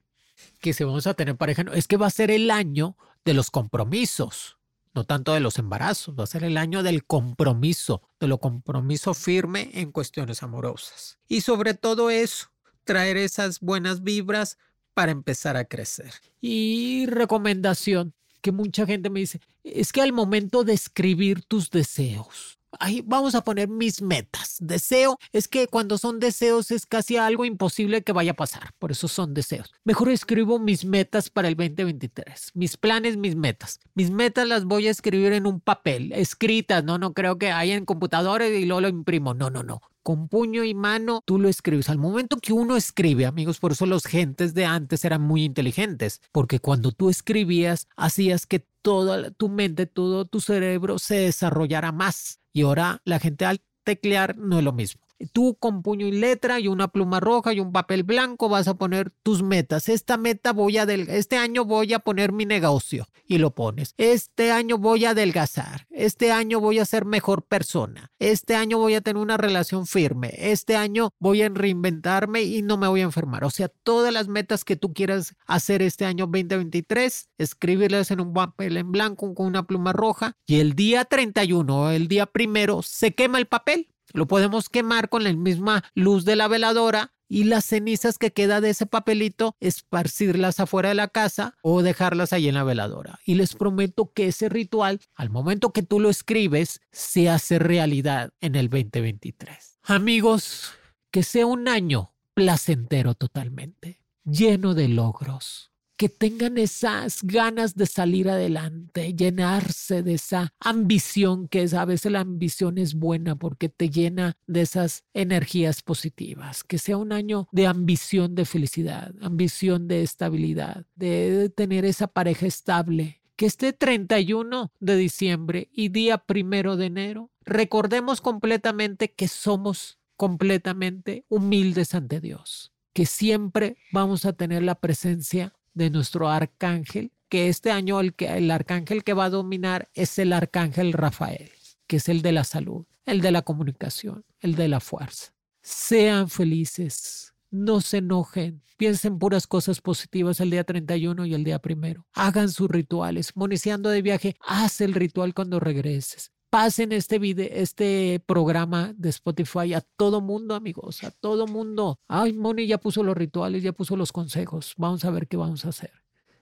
que 0.61 0.73
si 0.73 0.85
vamos 0.85 1.07
a 1.07 1.15
tener 1.15 1.37
pareja, 1.37 1.65
es 1.73 1.87
que 1.87 1.97
va 1.97 2.09
a 2.09 2.11
ser 2.11 2.31
el 2.33 2.51
año 2.51 2.97
de 3.25 3.35
los 3.35 3.51
compromisos, 3.51 4.59
no 4.93 5.05
tanto 5.05 5.35
de 5.35 5.41
los 5.41 5.59
embarazos, 5.59 6.17
va 6.19 6.25
a 6.25 6.29
ser 6.29 6.43
el 6.43 6.57
año 6.57 6.83
del 6.83 7.05
compromiso, 7.05 8.03
de 8.19 8.27
lo 8.27 8.39
compromiso 8.39 9.15
firme 9.15 9.71
en 9.75 9.93
cuestiones 9.93 10.43
amorosas. 10.43 11.19
Y 11.29 11.43
sobre 11.43 11.75
todo 11.75 12.11
eso, 12.11 12.51
traer 12.91 13.17
esas 13.17 13.61
buenas 13.61 14.03
vibras 14.03 14.59
para 14.95 15.13
empezar 15.13 15.57
a 15.57 15.65
crecer. 15.65 16.13
Y 16.41 17.07
recomendación 17.07 18.15
que 18.41 18.51
mucha 18.51 18.85
gente 18.85 19.11
me 19.11 19.21
dice, 19.21 19.41
es 19.63 19.93
que 19.93 20.03
al 20.03 20.13
momento 20.13 20.65
de 20.65 20.73
escribir 20.73 21.45
tus 21.45 21.71
deseos, 21.71 22.59
Ahí 22.79 23.03
vamos 23.05 23.35
a 23.35 23.43
poner 23.43 23.69
mis 23.69 24.01
metas. 24.01 24.57
Deseo 24.61 25.19
es 25.33 25.49
que 25.49 25.67
cuando 25.67 25.99
son 25.99 26.21
deseos 26.21 26.71
es 26.71 26.87
casi 26.87 27.17
algo 27.17 27.45
imposible 27.45 28.03
que 28.03 28.13
vaya 28.13 28.33
a 28.33 28.37
pasar. 28.37 28.73
Por 28.79 28.93
eso 28.93 29.09
son 29.09 29.35
deseos. 29.35 29.73
Mejor 29.85 30.11
escribo 30.11 30.59
mis 30.59 30.85
metas 30.85 31.31
para 31.31 31.49
el 31.49 31.57
2023. 31.57 32.53
Mis 32.55 32.77
planes, 32.77 33.17
mis 33.17 33.37
metas. 33.37 33.81
Mis 33.95 34.11
metas 34.11 34.47
las 34.47 34.65
voy 34.65 34.87
a 34.87 34.91
escribir 34.91 35.33
en 35.33 35.47
un 35.47 35.61
papel, 35.61 36.13
escritas. 36.13 36.85
No, 36.85 36.99
no 36.99 37.13
creo 37.13 37.39
que 37.39 37.51
haya 37.51 37.75
en 37.75 37.85
computadores 37.85 38.59
y 38.59 38.67
luego 38.67 38.83
lo 38.83 38.89
imprimo. 38.89 39.35
No, 39.35 39.51
no, 39.51 39.63
no 39.63 39.81
con 40.03 40.29
puño 40.29 40.65
y 40.65 40.75
mano, 40.75 41.23
tú 41.25 41.39
lo 41.39 41.49
escribes. 41.49 41.89
Al 41.89 41.99
momento 41.99 42.39
que 42.39 42.53
uno 42.53 42.77
escribe, 42.77 43.27
amigos, 43.27 43.59
por 43.59 43.73
eso 43.73 43.87
los 43.87 44.05
gentes 44.05 44.55
de 44.55 44.65
antes 44.65 45.05
eran 45.05 45.23
muy 45.23 45.45
inteligentes, 45.45 46.21
porque 46.33 46.59
cuando 46.59 46.93
tú 46.93 47.11
escribías, 47.11 47.87
hacías 47.97 48.47
que 48.47 48.67
toda 48.83 49.31
tu 49.31 49.49
mente, 49.49 49.87
todo 49.87 50.25
tu 50.25 50.41
cerebro 50.41 50.99
se 50.99 51.17
desarrollara 51.17 51.93
más. 51.93 52.40
Y 52.53 52.63
ahora 52.63 53.01
la 53.05 53.19
gente 53.19 53.45
al 53.45 53.61
teclear 53.85 54.37
no 54.37 54.59
es 54.59 54.65
lo 54.65 54.73
mismo. 54.73 55.03
Tú 55.33 55.57
con 55.59 55.83
puño 55.83 56.07
y 56.07 56.13
letra 56.13 56.61
y 56.61 56.69
una 56.69 56.89
pluma 56.89 57.21
roja 57.21 57.53
y 57.53 57.61
un 57.61 57.73
papel 57.73 58.03
blanco 58.03 58.49
vas 58.49 58.69
a 58.69 58.75
poner 58.75 59.11
tus 59.23 59.43
metas. 59.43 59.89
Esta 59.89 60.17
meta 60.17 60.53
voy 60.53 60.79
a 60.79 60.85
este 60.85 61.37
año 61.37 61.65
voy 61.65 61.93
a 61.93 61.99
poner 61.99 62.33
mi 62.33 62.47
negocio 62.47 63.07
y 63.27 63.39
lo 63.39 63.55
pones. 63.55 63.95
Este 63.97 64.51
año 64.51 64.79
voy 64.79 65.05
a 65.05 65.11
adelgazar. 65.11 65.87
Este 65.91 66.33
año 66.33 66.61
voy 66.61 66.79
a 66.79 66.85
ser 66.85 67.05
mejor 67.05 67.45
persona. 67.45 68.11
Este 68.19 68.57
año 68.57 68.79
voy 68.79 68.95
a 68.95 69.01
tener 69.01 69.23
una 69.23 69.37
relación 69.37 69.87
firme. 69.87 70.33
Este 70.37 70.77
año 70.77 71.11
voy 71.19 71.43
a 71.43 71.49
reinventarme 71.49 72.43
y 72.43 72.63
no 72.63 72.77
me 72.77 72.89
voy 72.89 73.01
a 73.01 73.05
enfermar. 73.05 73.45
O 73.45 73.51
sea, 73.51 73.69
todas 73.69 74.13
las 74.13 74.29
metas 74.29 74.65
que 74.65 74.77
tú 74.77 74.93
quieras 74.93 75.37
hacer 75.47 75.83
este 75.83 76.05
año 76.07 76.27
2023, 76.27 77.29
escribirlas 77.39 78.11
en 78.11 78.21
un 78.21 78.33
papel 78.33 78.77
en 78.77 78.91
blanco 78.91 79.35
con 79.35 79.47
una 79.47 79.67
pluma 79.67 79.93
roja 79.93 80.37
y 80.47 80.61
el 80.61 80.75
día 80.75 81.05
31 81.05 81.91
el 81.93 82.09
día 82.09 82.27
primero 82.27 82.83
se 82.83 83.15
quema 83.15 83.39
el 83.39 83.47
papel 83.47 83.89
lo 84.13 84.27
podemos 84.27 84.69
quemar 84.69 85.09
con 85.09 85.25
la 85.25 85.33
misma 85.33 85.85
luz 85.95 86.25
de 86.25 86.37
la 86.37 86.49
veladora 86.49 87.13
y 87.29 87.45
las 87.45 87.65
cenizas 87.65 88.19
que 88.19 88.33
queda 88.33 88.61
de 88.61 88.71
ese 88.71 88.87
papelito 88.87 89.55
esparcirlas 89.61 90.59
afuera 90.59 90.89
de 90.89 90.97
la 90.97 91.09
casa 91.09 91.57
o 91.63 91.83
dejarlas 91.83 92.33
ahí 92.33 92.49
en 92.49 92.55
la 92.55 92.65
veladora. 92.65 93.21
Y 93.25 93.35
les 93.37 93.55
prometo 93.55 94.13
que 94.13 94.27
ese 94.27 94.49
ritual, 94.49 95.01
al 95.15 95.31
momento 95.31 95.73
que 95.73 95.85
tú 95.85 96.01
lo 96.01 96.11
escribes, 96.11 96.81
se 96.91 97.29
hace 97.29 97.61
realidad 97.61 98.33
en 98.41 98.57
el 98.57 98.69
2023. 98.69 99.79
Amigos, 99.85 100.73
que 101.13 101.23
sea 101.23 101.47
un 101.47 101.69
año 101.69 102.15
placentero 102.35 103.15
totalmente, 103.15 104.01
lleno 104.25 104.75
de 104.75 104.89
logros 104.89 105.70
que 106.01 106.09
tengan 106.09 106.57
esas 106.57 107.23
ganas 107.23 107.75
de 107.75 107.85
salir 107.85 108.31
adelante, 108.31 109.13
llenarse 109.13 110.03
de 110.03 110.15
esa 110.15 110.55
ambición, 110.59 111.47
que 111.47 111.61
es, 111.61 111.75
a 111.75 111.85
veces 111.85 112.11
la 112.11 112.21
ambición 112.21 112.79
es 112.79 112.95
buena 112.95 113.37
porque 113.37 113.69
te 113.69 113.91
llena 113.91 114.39
de 114.47 114.63
esas 114.63 115.05
energías 115.13 115.83
positivas, 115.83 116.65
que 116.65 116.79
sea 116.79 116.97
un 116.97 117.13
año 117.13 117.49
de 117.53 117.67
ambición 117.67 118.35
de 118.35 118.47
felicidad, 118.47 119.13
ambición 119.21 119.89
de 119.89 120.01
estabilidad, 120.03 120.87
de 120.95 121.53
tener 121.55 121.85
esa 121.85 122.07
pareja 122.07 122.47
estable, 122.47 123.21
que 123.37 123.45
esté 123.45 123.75
31 123.75 124.73
de 124.81 124.97
diciembre 124.97 125.69
y 125.71 125.91
día 125.91 126.17
primero 126.17 126.79
de 126.79 126.87
enero, 126.87 127.31
recordemos 127.45 128.23
completamente 128.23 129.13
que 129.13 129.29
somos 129.29 129.99
completamente 130.17 131.27
humildes 131.29 131.95
ante 131.95 132.23
Dios, 132.23 132.73
que 132.95 133.05
siempre 133.05 133.77
vamos 133.93 134.25
a 134.25 134.33
tener 134.33 134.63
la 134.63 134.77
presencia 134.77 135.53
de 135.75 135.91
nuestro 135.91 136.29
arcángel, 136.29 137.13
que 137.29 137.49
este 137.49 137.71
año 137.71 138.01
el, 138.01 138.15
que, 138.15 138.27
el 138.27 138.51
arcángel 138.51 139.05
que 139.05 139.15
va 139.15 139.27
a 139.27 139.31
dominar 139.31 139.89
es 139.95 140.19
el 140.19 140.33
arcángel 140.33 140.93
Rafael, 140.93 141.51
que 141.87 141.97
es 141.97 142.09
el 142.09 142.23
de 142.23 142.33
la 142.33 142.45
salud, 142.45 142.87
el 143.05 143.21
de 143.21 143.31
la 143.31 143.43
comunicación, 143.43 144.25
el 144.41 144.55
de 144.55 144.69
la 144.69 144.81
fuerza. 144.81 145.33
Sean 145.63 146.29
felices, 146.29 147.35
no 147.51 147.81
se 147.81 147.99
enojen, 147.99 148.63
piensen 148.77 149.19
puras 149.19 149.47
cosas 149.47 149.81
positivas 149.81 150.41
el 150.41 150.51
día 150.51 150.65
31 150.65 151.27
y 151.27 151.35
el 151.35 151.45
día 151.45 151.59
primero. 151.59 152.07
Hagan 152.15 152.49
sus 152.49 152.71
rituales. 152.71 153.37
Moniciando 153.37 153.91
de 153.91 154.03
viaje, 154.03 154.37
haz 154.41 154.81
el 154.81 154.95
ritual 154.95 155.35
cuando 155.35 155.61
regreses. 155.61 156.33
Pasen 156.51 156.93
este 156.93 157.19
video, 157.19 157.49
este 157.51 158.21
programa 158.27 158.93
de 158.97 159.09
Spotify 159.09 159.73
a 159.75 159.81
todo 159.81 160.21
mundo, 160.21 160.55
amigos, 160.55 161.03
a 161.05 161.13
todo 161.13 161.47
mundo. 161.47 161.99
Ay, 162.09 162.33
Moni 162.33 162.67
ya 162.67 162.79
puso 162.79 163.03
los 163.03 163.17
rituales, 163.17 163.63
ya 163.63 163.73
puso 163.73 163.97
los 163.97 164.13
consejos. 164.13 164.75
Vamos 164.77 165.05
a 165.05 165.11
ver 165.11 165.29
qué 165.29 165.37
vamos 165.37 165.65
a 165.65 165.69
hacer. 165.69 165.93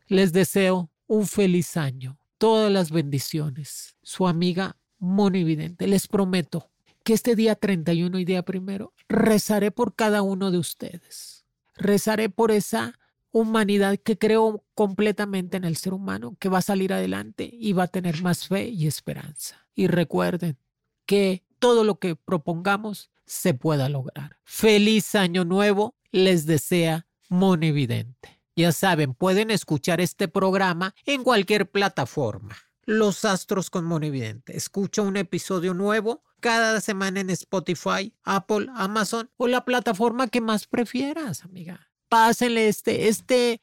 Les 0.07 0.33
deseo 0.33 0.91
un 1.07 1.27
feliz 1.27 1.77
año, 1.77 2.19
todas 2.39 2.73
las 2.73 2.91
bendiciones. 2.91 3.97
Su 4.03 4.27
amiga 4.27 4.77
Moni 4.99 5.45
Vidente, 5.45 5.87
les 5.87 6.09
prometo 6.09 6.71
que 7.05 7.13
este 7.13 7.37
día 7.37 7.55
31 7.55 8.19
y 8.19 8.25
día 8.25 8.43
primero 8.43 8.93
rezaré 9.09 9.71
por 9.71 9.95
cada 9.95 10.23
uno 10.23 10.51
de 10.51 10.59
ustedes. 10.59 11.45
Rezaré 11.75 12.29
por 12.29 12.51
esa 12.51 12.99
humanidad 13.31 13.99
que 13.99 14.17
creo 14.19 14.65
completamente 14.75 15.59
en 15.59 15.65
el 15.65 15.77
ser 15.77 15.93
humano, 15.93 16.37
que 16.41 16.49
va 16.49 16.59
a 16.59 16.63
salir 16.63 16.93
adelante 16.93 17.49
y 17.53 17.73
va 17.75 17.85
a 17.85 17.89
tener 17.89 18.23
más 18.23 18.49
fe 18.49 18.69
y 18.69 18.87
esperanza. 18.87 19.68
Y 19.79 19.87
recuerden 19.87 20.59
que 21.07 21.45
todo 21.61 21.85
lo 21.85 22.01
que 22.01 22.17
propongamos 22.17 23.13
se 23.27 23.55
pueda 23.55 23.89
lograr. 23.89 24.41
Feliz 24.43 25.15
año 25.15 25.45
nuevo 25.45 25.95
les 26.11 26.47
desea 26.47 27.07
Monividente. 27.29 28.43
Ya 28.57 28.73
saben, 28.73 29.15
pueden 29.15 29.53
escuchar 29.53 30.01
este 30.01 30.27
programa 30.27 30.97
en 31.07 31.23
cualquier 31.23 31.71
plataforma. 31.71 32.57
Los 32.87 33.25
Astros 33.25 33.71
con 33.71 33.85
Monividente. 33.85 34.57
Escucha 34.57 35.03
un 35.03 35.17
episodio 35.17 35.75
nuevo 35.75 36.25
cada 36.41 36.81
semana 36.81 37.21
en 37.21 37.31
Spotify, 37.31 38.13
Apple, 38.25 38.67
Amazon 38.75 39.31
o 39.37 39.47
la 39.47 39.65
plataforma 39.65 40.27
que 40.27 40.41
más 40.41 40.67
prefieras, 40.67 41.45
amiga 41.45 41.89
pásenle 42.09 42.69
este, 42.69 43.09
este 43.09 43.61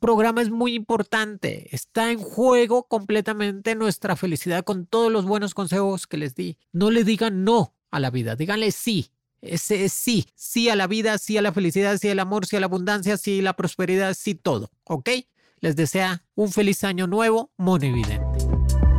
programa 0.00 0.42
es 0.42 0.50
muy 0.50 0.74
importante. 0.74 1.68
Está 1.74 2.10
en 2.10 2.18
juego 2.18 2.86
completamente 2.86 3.74
nuestra 3.74 4.16
felicidad 4.16 4.64
con 4.64 4.86
todos 4.86 5.10
los 5.10 5.24
buenos 5.24 5.54
consejos 5.54 6.06
que 6.06 6.16
les 6.16 6.34
di. 6.34 6.58
No 6.72 6.90
le 6.90 7.04
digan 7.04 7.44
no 7.44 7.74
a 7.90 8.00
la 8.00 8.10
vida, 8.10 8.36
díganle 8.36 8.72
sí. 8.72 9.10
Ese 9.40 9.84
es 9.84 9.92
sí, 9.92 10.26
sí 10.34 10.70
a 10.70 10.76
la 10.76 10.86
vida, 10.86 11.18
sí 11.18 11.36
a 11.36 11.42
la 11.42 11.52
felicidad, 11.52 11.98
sí 12.00 12.08
al 12.08 12.18
amor, 12.18 12.46
sí 12.46 12.56
a 12.56 12.60
la 12.60 12.66
abundancia, 12.66 13.18
sí 13.18 13.40
a 13.40 13.42
la 13.42 13.56
prosperidad, 13.56 14.14
sí 14.18 14.34
todo, 14.34 14.70
¿ok? 14.84 15.10
Les 15.60 15.76
desea 15.76 16.24
un 16.34 16.50
feliz 16.50 16.82
año 16.82 17.06
nuevo, 17.06 17.52
Monividente. 17.58 18.38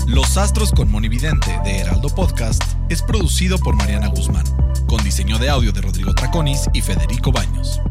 Los 0.07 0.37
Astros 0.37 0.71
con 0.71 0.91
Monividente 0.91 1.59
de 1.63 1.79
Heraldo 1.79 2.09
Podcast 2.09 2.61
es 2.89 3.01
producido 3.01 3.57
por 3.57 3.75
Mariana 3.75 4.07
Guzmán, 4.07 4.45
con 4.87 5.03
diseño 5.03 5.39
de 5.39 5.49
audio 5.49 5.71
de 5.71 5.81
Rodrigo 5.81 6.13
Traconis 6.13 6.69
y 6.73 6.81
Federico 6.81 7.31
Baños. 7.31 7.81